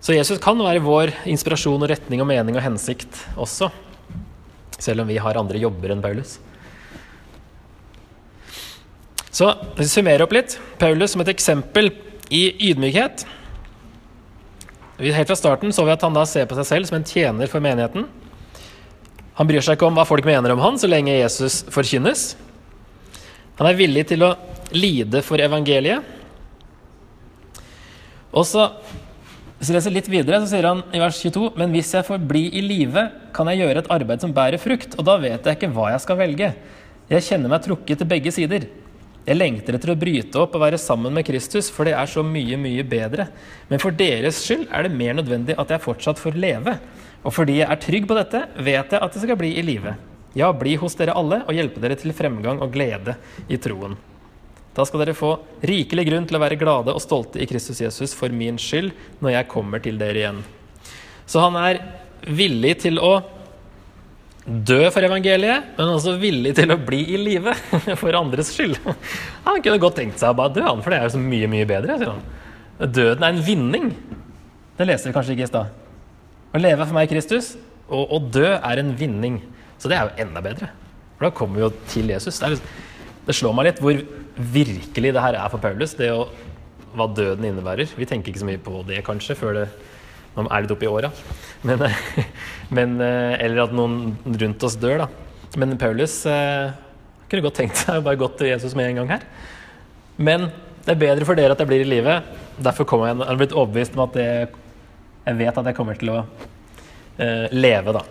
[0.00, 3.68] Så Jesus kan være vår inspirasjon og retning og mening og hensikt også,
[4.80, 6.38] selv om vi har andre jobber enn Paulus.
[9.30, 10.56] Så vi summerer opp litt.
[10.80, 11.92] Paulus som et eksempel
[12.32, 13.26] i ydmykhet.
[15.00, 17.48] Helt fra starten så vi at han da ser på seg selv som en tjener
[17.48, 18.08] for menigheten.
[19.38, 22.34] Han bryr seg ikke om hva folk mener om han, så lenge Jesus forkynnes.
[23.60, 24.34] Han er villig til å
[24.76, 26.04] lide for evangeliet.
[28.30, 28.66] Og så,
[29.60, 32.22] hvis vi leser litt videre, så sier han i vers 22.: Men hvis jeg får
[32.24, 33.02] bli i live,
[33.36, 36.00] kan jeg gjøre et arbeid som bærer frukt, og da vet jeg ikke hva jeg
[36.00, 36.48] skal velge.
[37.10, 38.64] Jeg kjenner meg trukket til begge sider.
[39.26, 42.24] Jeg lengter etter å bryte opp og være sammen med Kristus, for det er så
[42.24, 43.28] mye, mye bedre.
[43.68, 46.78] Men for deres skyld er det mer nødvendig at jeg fortsatt får leve.
[47.20, 49.92] Og fordi jeg er trygg på dette, vet jeg at det skal bli i live.
[50.40, 53.98] Ja, bli hos dere alle og hjelpe dere til fremgang og glede i troen.
[54.76, 55.32] Da skal dere få
[55.66, 59.34] rikelig grunn til å være glade og stolte i Kristus Jesus for min skyld når
[59.34, 60.40] jeg kommer til dere igjen.
[61.26, 61.80] Så han er
[62.26, 63.18] villig til å
[64.46, 67.54] dø for evangeliet, men også villig til å bli i live
[68.00, 68.78] for andres skyld.
[69.44, 71.50] Han kunne godt tenkt seg å bare dø, han, for det er jo så mye,
[71.50, 71.98] mye bedre.
[72.00, 72.24] sier han.
[72.80, 73.90] Døden er en vinning.
[74.78, 75.74] Det leste vi kanskje ikke i stad.
[76.50, 77.52] Å leve for meg i Kristus
[77.90, 79.40] og å dø er en vinning.
[79.78, 80.70] Så det er jo enda bedre.
[81.18, 82.38] For da kommer vi jo til Jesus.
[82.40, 84.00] Det, er, det slår meg litt hvor
[84.36, 86.26] virkelig det her er for Paulus, det å,
[86.96, 87.90] hva døden innebærer.
[87.96, 89.66] Vi tenker ikke så mye på det, kanskje, før det,
[90.36, 91.12] man er litt oppi åra.
[92.70, 95.06] Eh, eller at noen rundt oss dør, da.
[95.58, 96.70] Men Paulus eh,
[97.26, 99.24] kunne godt tenkt seg å bare gått til Jesus med en gang her.
[100.14, 100.46] Men
[100.84, 102.20] det er bedre for dere at jeg blir i live.
[102.62, 104.28] Derfor jeg, jeg har blitt overbevist om at det,
[105.26, 108.04] jeg vet at jeg kommer til å eh, leve, da.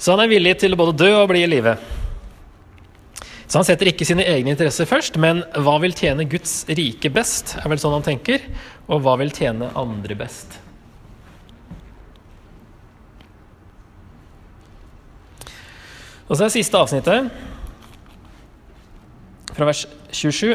[0.00, 1.76] Så han er villig til å både dø og bli i live.
[3.50, 7.56] Så han setter ikke sine egne interesser først, men hva vil tjene Guds rike best,
[7.58, 8.44] er vel sånn han tenker,
[8.86, 10.54] og hva vil tjene andre best.
[16.30, 17.26] Og så er det siste avsnittet,
[19.50, 19.82] fra vers
[20.14, 20.54] 27.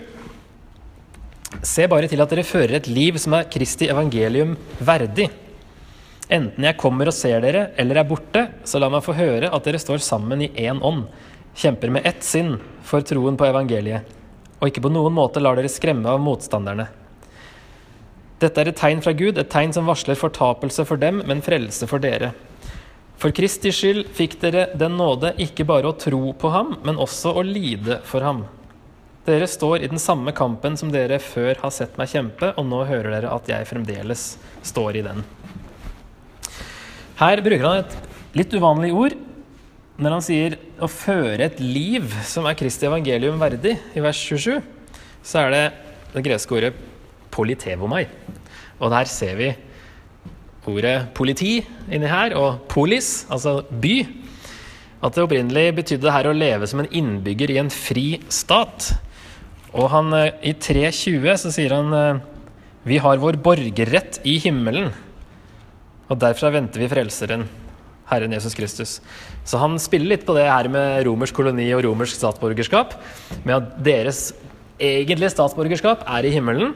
[1.67, 5.27] Se bare til at dere fører et liv som er Kristi evangelium verdig.
[6.31, 9.67] Enten jeg kommer og ser dere, eller er borte, så la meg få høre at
[9.67, 11.09] dere står sammen i én ånd
[11.55, 14.05] kjemper med ett sinn for troen på evangeliet,
[14.59, 16.87] og ikke på noen måte lar dere skremme av motstanderne.
[18.41, 21.87] Dette er et tegn fra Gud, et tegn som varsler fortapelse for dem, men frelse
[21.87, 22.33] for dere.
[23.15, 27.31] For Kristi skyld fikk dere den nåde ikke bare å tro på ham, men også
[27.39, 28.43] å lide for ham.
[29.25, 32.83] Dere står i den samme kampen som dere før har sett meg kjempe, og nå
[32.85, 34.25] hører dere at jeg fremdeles
[34.67, 35.23] står i den.
[37.15, 37.95] Her bruker han et
[38.35, 39.15] litt uvanlig ord,
[39.95, 44.59] når han sier å føre et liv som er Kristi evangelium verdig, i vers 27,
[45.23, 45.63] så er det
[46.15, 46.73] det greske ordet
[47.31, 48.03] politevomai.
[48.83, 49.49] Og der ser vi
[50.67, 53.95] ordet politi inni her, og polis, altså by.
[55.05, 58.91] At det opprinnelig betydde her å leve som en innbygger i en fri stat.
[59.75, 62.23] Og han, eh, i 3.20 så sier han eh,
[62.85, 64.91] vi har vår borgerrett i himmelen,
[66.05, 67.47] og derfra venter vi Frelseren
[68.09, 68.97] Herren Jesus Kristus.
[69.45, 72.97] Så han spiller litt på det her med romersk koloni og romersk statsborgerskap.
[73.43, 74.27] Med at deres
[74.81, 76.75] egentlige statsborgerskap er i himmelen.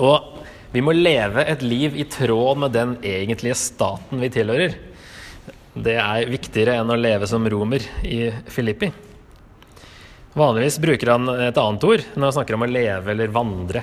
[0.00, 0.36] Og
[0.70, 4.76] Vi må leve et liv i tråd med den egentlige staten vi tilhører.
[5.74, 8.92] Det er viktigere enn å leve som romer i Filippi.
[10.38, 13.82] Vanligvis bruker han et annet ord når han snakker om å leve eller vandre,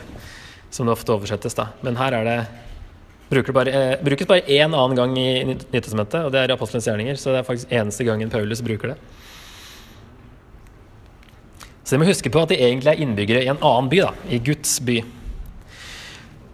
[0.71, 1.57] som det ofte oversettes.
[1.59, 1.67] da.
[1.83, 2.37] Men her er det
[3.29, 6.55] bruker det bare, eh, brukes bare én annen gang i Nytestamentet, og det er i
[6.55, 7.15] Apostelens gjerninger.
[7.19, 8.97] Så det er faktisk eneste gangen Paulus bruker det.
[11.83, 14.11] Så de må huske på at de egentlig er innbyggere i en annen by, da,
[14.29, 15.01] i Guds by.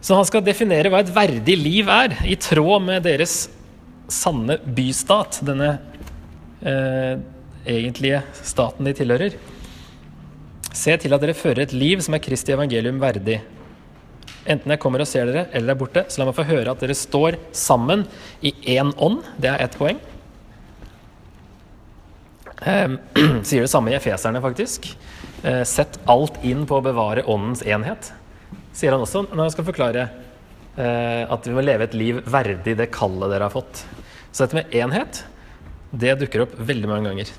[0.03, 3.47] Så han skal definere hva et verdig liv er, i tråd med deres
[4.11, 5.77] sanne bystat, denne
[6.61, 7.17] eh,
[7.65, 9.37] egentlige staten de tilhører.
[10.73, 13.39] Se til at dere fører et liv som er Kristi evangelium verdig.
[14.43, 16.81] Enten jeg kommer og ser dere, eller er borte, så la meg få høre at
[16.83, 18.03] dere står sammen
[18.43, 19.21] i én ånd.
[19.39, 20.01] Det er ett poeng.
[22.63, 22.97] Eh,
[23.47, 24.89] sier det samme i Efeserne, faktisk.
[25.43, 28.11] Eh, sett alt inn på å bevare åndens enhet,
[28.75, 30.05] sier han også når han skal forklare
[30.79, 33.83] eh, at vi må leve et liv verdig det kallet dere har fått.
[34.31, 35.23] Så dette med enhet,
[35.91, 37.33] det dukker opp veldig mange ganger.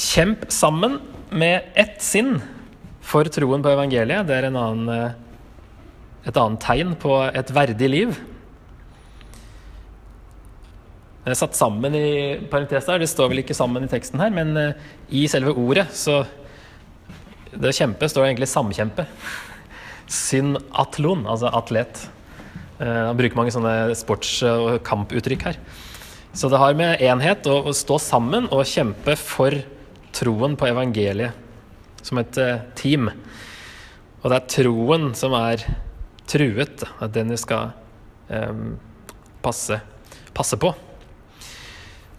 [0.00, 0.96] Kjemp sammen
[1.28, 2.38] med ett sinn
[3.04, 4.24] for troen på evangeliet.
[4.24, 5.12] Det er annen, eh,
[6.24, 8.14] et annet tegn på et verdig liv.
[11.20, 14.30] Det er satt sammen i parentes der, det står vel ikke sammen i teksten her,
[14.32, 14.72] men eh,
[15.10, 16.24] i selve ordet så
[17.50, 19.04] Det å kjempe står egentlig samkjempe.
[20.06, 22.04] Synatlon, altså atlet.
[22.78, 25.58] Eh, han bruker mange sånne sports- og kamputtrykk her.
[26.32, 29.58] Så det har med enhet å stå sammen og kjempe for
[30.16, 33.10] troen på evangeliet som et uh, team.
[34.20, 35.64] Og det er troen som er
[36.30, 36.84] truet.
[37.00, 37.72] At den vi skal
[38.28, 38.74] um,
[39.44, 39.80] passe,
[40.36, 40.72] passe på.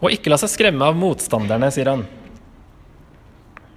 [0.02, 2.08] Og ikke la seg skremme av motstanderne, sier han.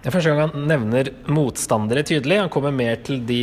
[0.01, 2.43] Det er første gang han nevner motstandere tydelig.
[2.43, 3.43] Han kommer mer til de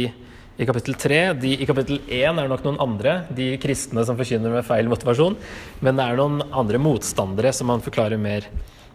[0.61, 1.19] i kapittel 3.
[1.41, 5.37] De i kapittel 1 er nok noen andre, de kristne som forkynner med feil motivasjon.
[5.81, 8.49] Men det er noen andre motstandere som han forklarer mer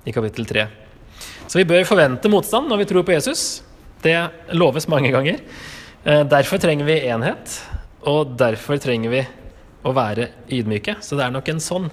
[0.06, 0.66] i kapittel 3.
[1.46, 3.62] Så vi bør forvente motstand når vi tror på Jesus.
[4.02, 4.16] Det
[4.54, 5.42] loves mange ganger.
[6.04, 7.58] Eh, derfor trenger vi enhet,
[8.06, 9.22] og derfor trenger vi
[9.86, 10.98] å være ydmyke.
[11.00, 11.90] Så det er nok en sånn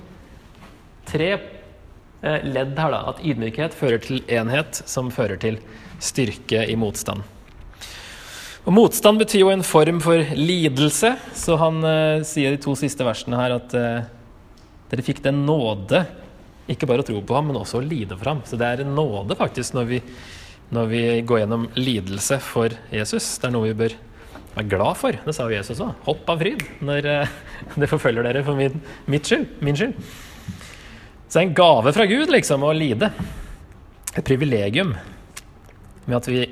[1.10, 3.04] tre eh, ledd her, da.
[3.14, 5.62] At ydmykhet fører til enhet, som fører til
[6.04, 7.24] styrke i motstand.
[8.64, 12.76] Og Motstand betyr jo en form for lidelse, så han eh, sier i de to
[12.80, 14.06] siste versene her at eh,
[14.92, 16.06] dere fikk den nåde
[16.72, 18.42] ikke bare å tro på ham, men også å lide for ham.
[18.48, 20.00] Så det er en nåde faktisk når vi,
[20.74, 23.36] når vi går gjennom lidelse for Jesus.
[23.42, 23.98] Det er noe vi bør
[24.54, 25.20] være glad for.
[25.26, 25.94] Det sa jo Jesus òg.
[26.08, 27.38] Hopp av fryd når uh,
[27.82, 28.80] det forfølger dere for min,
[29.20, 29.96] skyld, min skyld.
[31.28, 33.10] Så det er en gave fra Gud liksom å lide.
[34.14, 34.94] Et privilegium
[36.06, 36.44] med at vi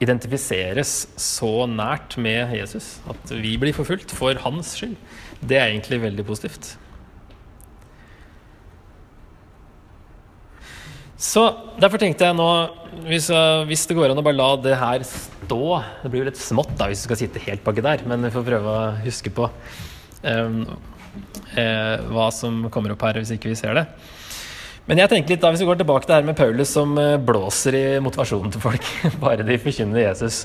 [0.00, 2.94] identifiseres så nært med Jesus.
[3.10, 4.96] At vi blir forfulgt for hans skyld.
[5.40, 6.76] Det er egentlig veldig positivt.
[11.20, 11.42] Så
[11.80, 12.48] Derfor tenkte jeg nå,
[13.06, 13.28] hvis,
[13.68, 15.64] hvis, det går an å bare la det her stå
[16.02, 18.32] Det blir jo litt smått da, hvis du skal sitte helt baki der, men vi
[18.32, 19.48] får prøve å huske på
[20.24, 20.62] um,
[21.58, 23.84] eh, hva som kommer opp her, hvis ikke vi ser det.
[24.88, 26.96] Men jeg tenker litt da, hvis vi går tilbake til det her med Paulus som
[27.00, 28.88] eh, blåser i motivasjonen til folk,
[29.24, 30.42] bare de forkynner Jesus.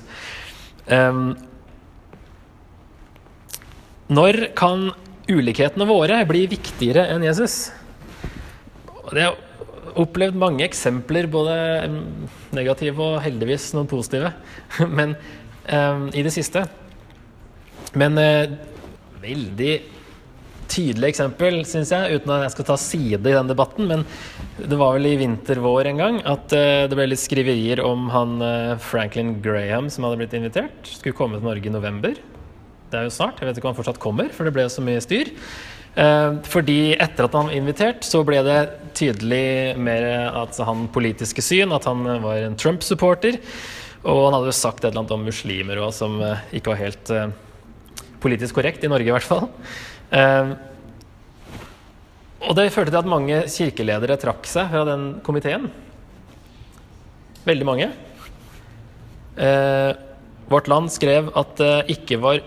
[0.90, 1.36] Um,
[4.12, 4.92] når kan
[5.32, 7.70] ulikhetene våre bli viktigere enn Jesus?
[9.12, 9.34] Det er
[10.02, 11.56] opplevd mange eksempler, både
[12.56, 14.32] negative og heldigvis noen positive,
[14.98, 15.16] men
[15.70, 16.66] um, i det siste.
[17.96, 18.56] Men uh,
[19.24, 19.74] veldig
[20.72, 23.90] tydelig eksempel, syns jeg, uten at jeg skal ta side i den debatten.
[23.90, 24.06] Men
[24.58, 28.40] det var vel i vinter-vår en gang at uh, det ble litt skriverier om han
[28.44, 30.92] uh, Franklin Graham som hadde blitt invitert.
[30.98, 32.18] Skulle komme til Norge i november.
[32.92, 33.40] Det er jo snart.
[33.40, 35.32] Jeg vet ikke om han fortsatt kommer, for det ble jo så mye styr.
[35.96, 38.60] Uh, fordi etter at han var invitert, så ble det
[39.00, 40.04] tydelig mer
[40.44, 43.40] at han politiske syn, at han var en Trump-supporter.
[44.04, 46.82] Og han hadde jo sagt et eller annet om muslimer òg, som uh, ikke var
[46.84, 47.30] helt uh,
[48.24, 49.48] politisk korrekt, i Norge i hvert fall.
[52.46, 55.68] og det førte til at mange kirkeledere trakk seg fra den komiteen.
[57.46, 57.88] Veldig mange.
[60.50, 62.42] Vårt Land skrev at det ikke var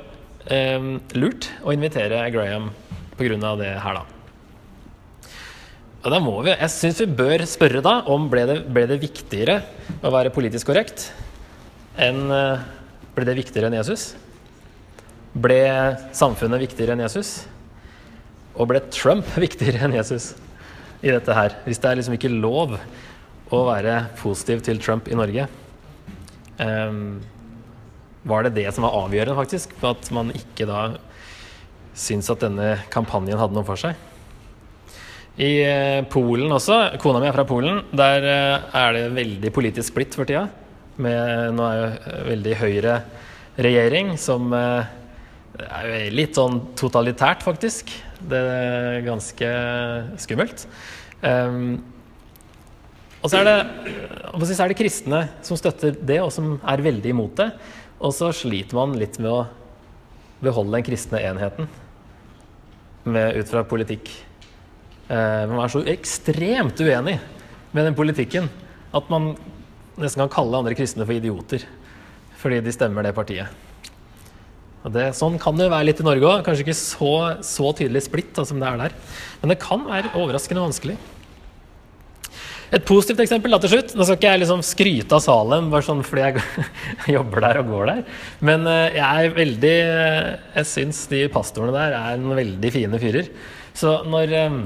[1.14, 2.70] lurt å invitere Graham
[3.18, 3.56] pga.
[3.58, 4.04] det her, da.
[6.04, 9.00] Og da må vi, Jeg syns vi bør spørre da om ble det ble det
[9.02, 9.60] viktigere
[10.00, 11.10] å være politisk korrekt
[11.98, 12.66] enn eh,
[13.16, 14.12] Ble det viktigere enn Jesus?
[15.34, 15.58] Ble
[16.14, 17.48] samfunnet viktigere enn Jesus?
[18.54, 20.36] Og ble Trump viktigere enn Jesus
[21.02, 21.56] i dette her?
[21.66, 22.78] Hvis det er liksom ikke lov
[23.54, 25.48] å være positiv til Trump i Norge,
[26.60, 27.18] um,
[28.28, 29.72] var det det som var avgjørende, faktisk?
[29.80, 30.82] For at man ikke da
[31.98, 33.98] syntes at denne kampanjen hadde noe for seg?
[35.38, 39.92] I eh, Polen også, kona mi er fra Polen, der eh, er det veldig politisk
[39.92, 40.48] splitt for tida.
[40.98, 42.96] Med, nå er jo eh, veldig høyre
[43.58, 47.90] regjering som er litt sånn totalitært, faktisk.
[48.18, 49.48] Det er ganske
[50.22, 50.62] skummelt.
[51.22, 51.80] Um,
[53.18, 53.96] og så er, det,
[54.46, 57.48] så er det kristne som støtter det, og som er veldig imot det.
[57.98, 59.42] Og så sliter man litt med å
[60.44, 61.66] beholde den kristne enheten
[63.12, 64.10] med, ut fra politikk.
[65.08, 67.18] Eh, man er så ekstremt uenig
[67.72, 68.48] med den politikken
[68.94, 69.32] at man
[69.98, 71.64] nesten kan kalle andre kristne for idioter
[72.38, 73.50] fordi de stemmer det partiet.
[74.88, 76.44] Det, sånn kan det være litt i Norge òg.
[76.46, 77.12] Kanskje ikke så,
[77.44, 78.94] så tydelig splitt da, som det er der.
[79.42, 80.94] Men det kan være overraskende vanskelig.
[82.68, 83.94] Et positivt eksempel da til slutt.
[83.96, 86.66] Nå skal ikke jeg liksom skryte av Salem bare sånn fordi jeg
[87.16, 88.02] jobber der og går der.
[88.44, 93.30] Men eh, jeg er veldig Jeg syns de pastorene der er noen veldig fine fyrer.
[93.78, 94.60] Så når um,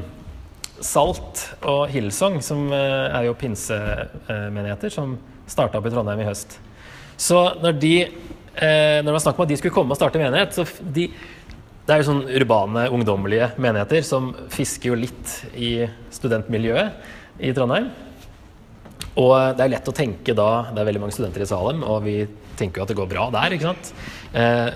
[0.82, 5.14] Salt og Hillsong, som er jo pinsemenigheter, som
[5.46, 6.56] starta opp i Trondheim i høst
[7.20, 7.96] Så når de
[8.56, 11.06] Når det var snakk om at de skulle komme og starte menighet, så de
[11.82, 15.70] det er jo sånn urbane, ungdommelige menigheter som fisker jo litt i
[16.14, 17.08] studentmiljøet
[17.42, 17.90] i Trondheim.
[19.18, 22.00] Og det er lett å tenke da Det er veldig mange studenter i Salem, og
[22.06, 22.16] vi
[22.56, 23.90] tenker jo at det går bra der, ikke sant.
[24.32, 24.70] Eh,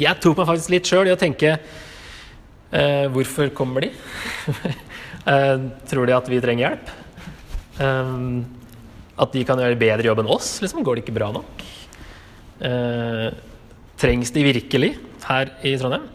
[0.00, 3.90] jeg tok meg faktisk litt sjøl i å tenke eh, Hvorfor kommer de?
[5.34, 6.94] eh, tror de at vi trenger hjelp?
[7.84, 8.16] Eh,
[9.20, 10.54] at de kan gjøre bedre jobb enn oss?
[10.64, 11.64] Liksom, går det ikke bra nok?
[12.64, 13.26] Eh,
[14.00, 14.94] trengs de virkelig
[15.26, 16.06] her i Trondheim?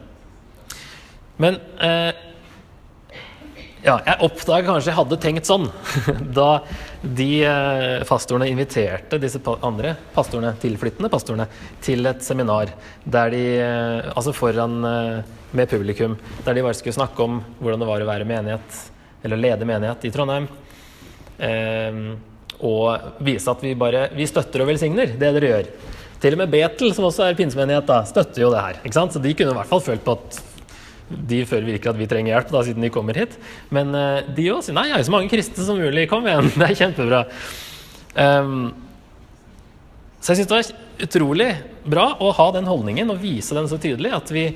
[1.42, 2.25] Men eh,
[3.86, 5.68] ja, jeg oppdaga kanskje jeg hadde tenkt sånn
[6.40, 6.50] da
[7.06, 11.46] de eh, pastorene inviterte disse andre pastorene, tilflyttende pastorene
[11.86, 12.74] til et seminar
[13.04, 17.84] der de, eh, altså foran eh, med publikum, der de bare skulle snakke om hvordan
[17.84, 18.80] det var å være menighet,
[19.24, 20.50] eller lede menighet i Trondheim.
[21.38, 22.02] Eh,
[22.66, 25.72] og vise at vi bare vi støtter og velsigner det dere gjør.
[26.24, 28.82] Til og med Betel, som også er pinsemenighet, da, støtter jo det her.
[28.82, 29.14] ikke sant?
[29.14, 30.40] Så de kunne i hvert fall følt på at
[31.10, 33.36] de føler virkelig at vi trenger hjelp, da, siden de kommer hit.
[33.74, 36.08] Men uh, de òg sier nei, jeg er så mange kristne som mulig.
[36.10, 37.22] Kom igjen, det er kjempebra.
[38.16, 38.72] Um,
[40.18, 41.50] så jeg syns det var utrolig
[41.86, 44.16] bra å ha den holdningen og vise den så tydelig.
[44.18, 44.48] At vi,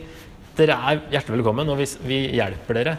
[0.57, 2.97] dere er hjertelig velkommen, og vi, vi hjelper dere.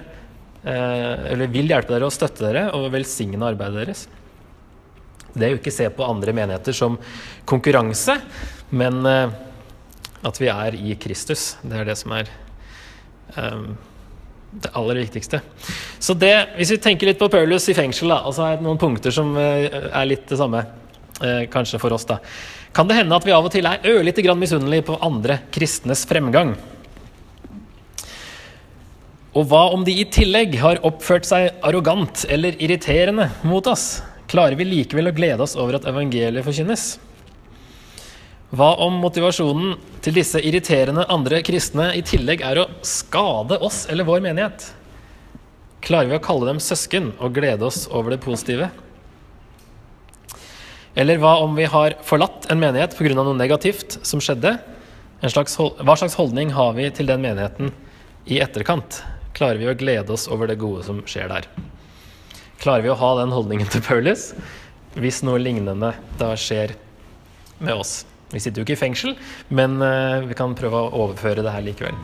[0.63, 4.05] Uh, eller vil hjelpe dere og støtte dere og velsigne arbeidet deres.
[5.31, 6.99] Det er jo ikke se på andre menigheter som
[7.51, 8.15] konkurranse,
[8.75, 9.35] men uh,
[10.27, 11.57] at vi er i Kristus.
[11.65, 12.31] Det er det som er
[14.51, 15.41] det aller viktigste.
[15.99, 18.67] Så det, Hvis vi tenker litt på Paulus i fengsel, da, og så er det
[18.67, 20.65] noen punkter som eh, er litt det samme,
[21.23, 22.19] eh, kanskje for oss, da.
[22.75, 26.05] Kan det hende at vi av og til er ørlite grann misunnelige på andre kristnes
[26.07, 26.55] fremgang?
[29.31, 34.01] Og hva om de i tillegg har oppført seg arrogant eller irriterende mot oss?
[34.31, 36.97] Klarer vi likevel å glede oss over at evangeliet forkynnes?
[38.51, 44.09] Hva om motivasjonen til disse irriterende andre kristne i tillegg er å skade oss eller
[44.09, 44.65] vår menighet?
[45.87, 48.73] Klarer vi å kalle dem søsken og glede oss over det positive?
[50.99, 53.15] Eller hva om vi har forlatt en menighet pga.
[53.15, 54.57] noe negativt som skjedde?
[55.23, 57.71] Slags, hva slags holdning har vi til den menigheten
[58.27, 59.05] i etterkant?
[59.33, 61.47] Klarer vi å glede oss over det gode som skjer der?
[62.59, 64.33] Klarer vi å ha den holdningen til Paulus
[64.99, 66.75] hvis noe lignende da skjer
[67.63, 68.01] med oss?
[68.31, 69.17] Vi sitter jo ikke i fengsel,
[69.51, 71.97] men uh, vi kan prøve å overføre det her likevel.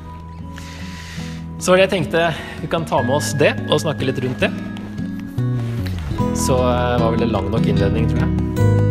[1.59, 2.27] Så var det jeg tenkte
[2.61, 4.51] vi kan ta med oss det og snakke litt rundt det.
[6.37, 8.86] Så uh, var vel det lang nok innledning, tror jeg.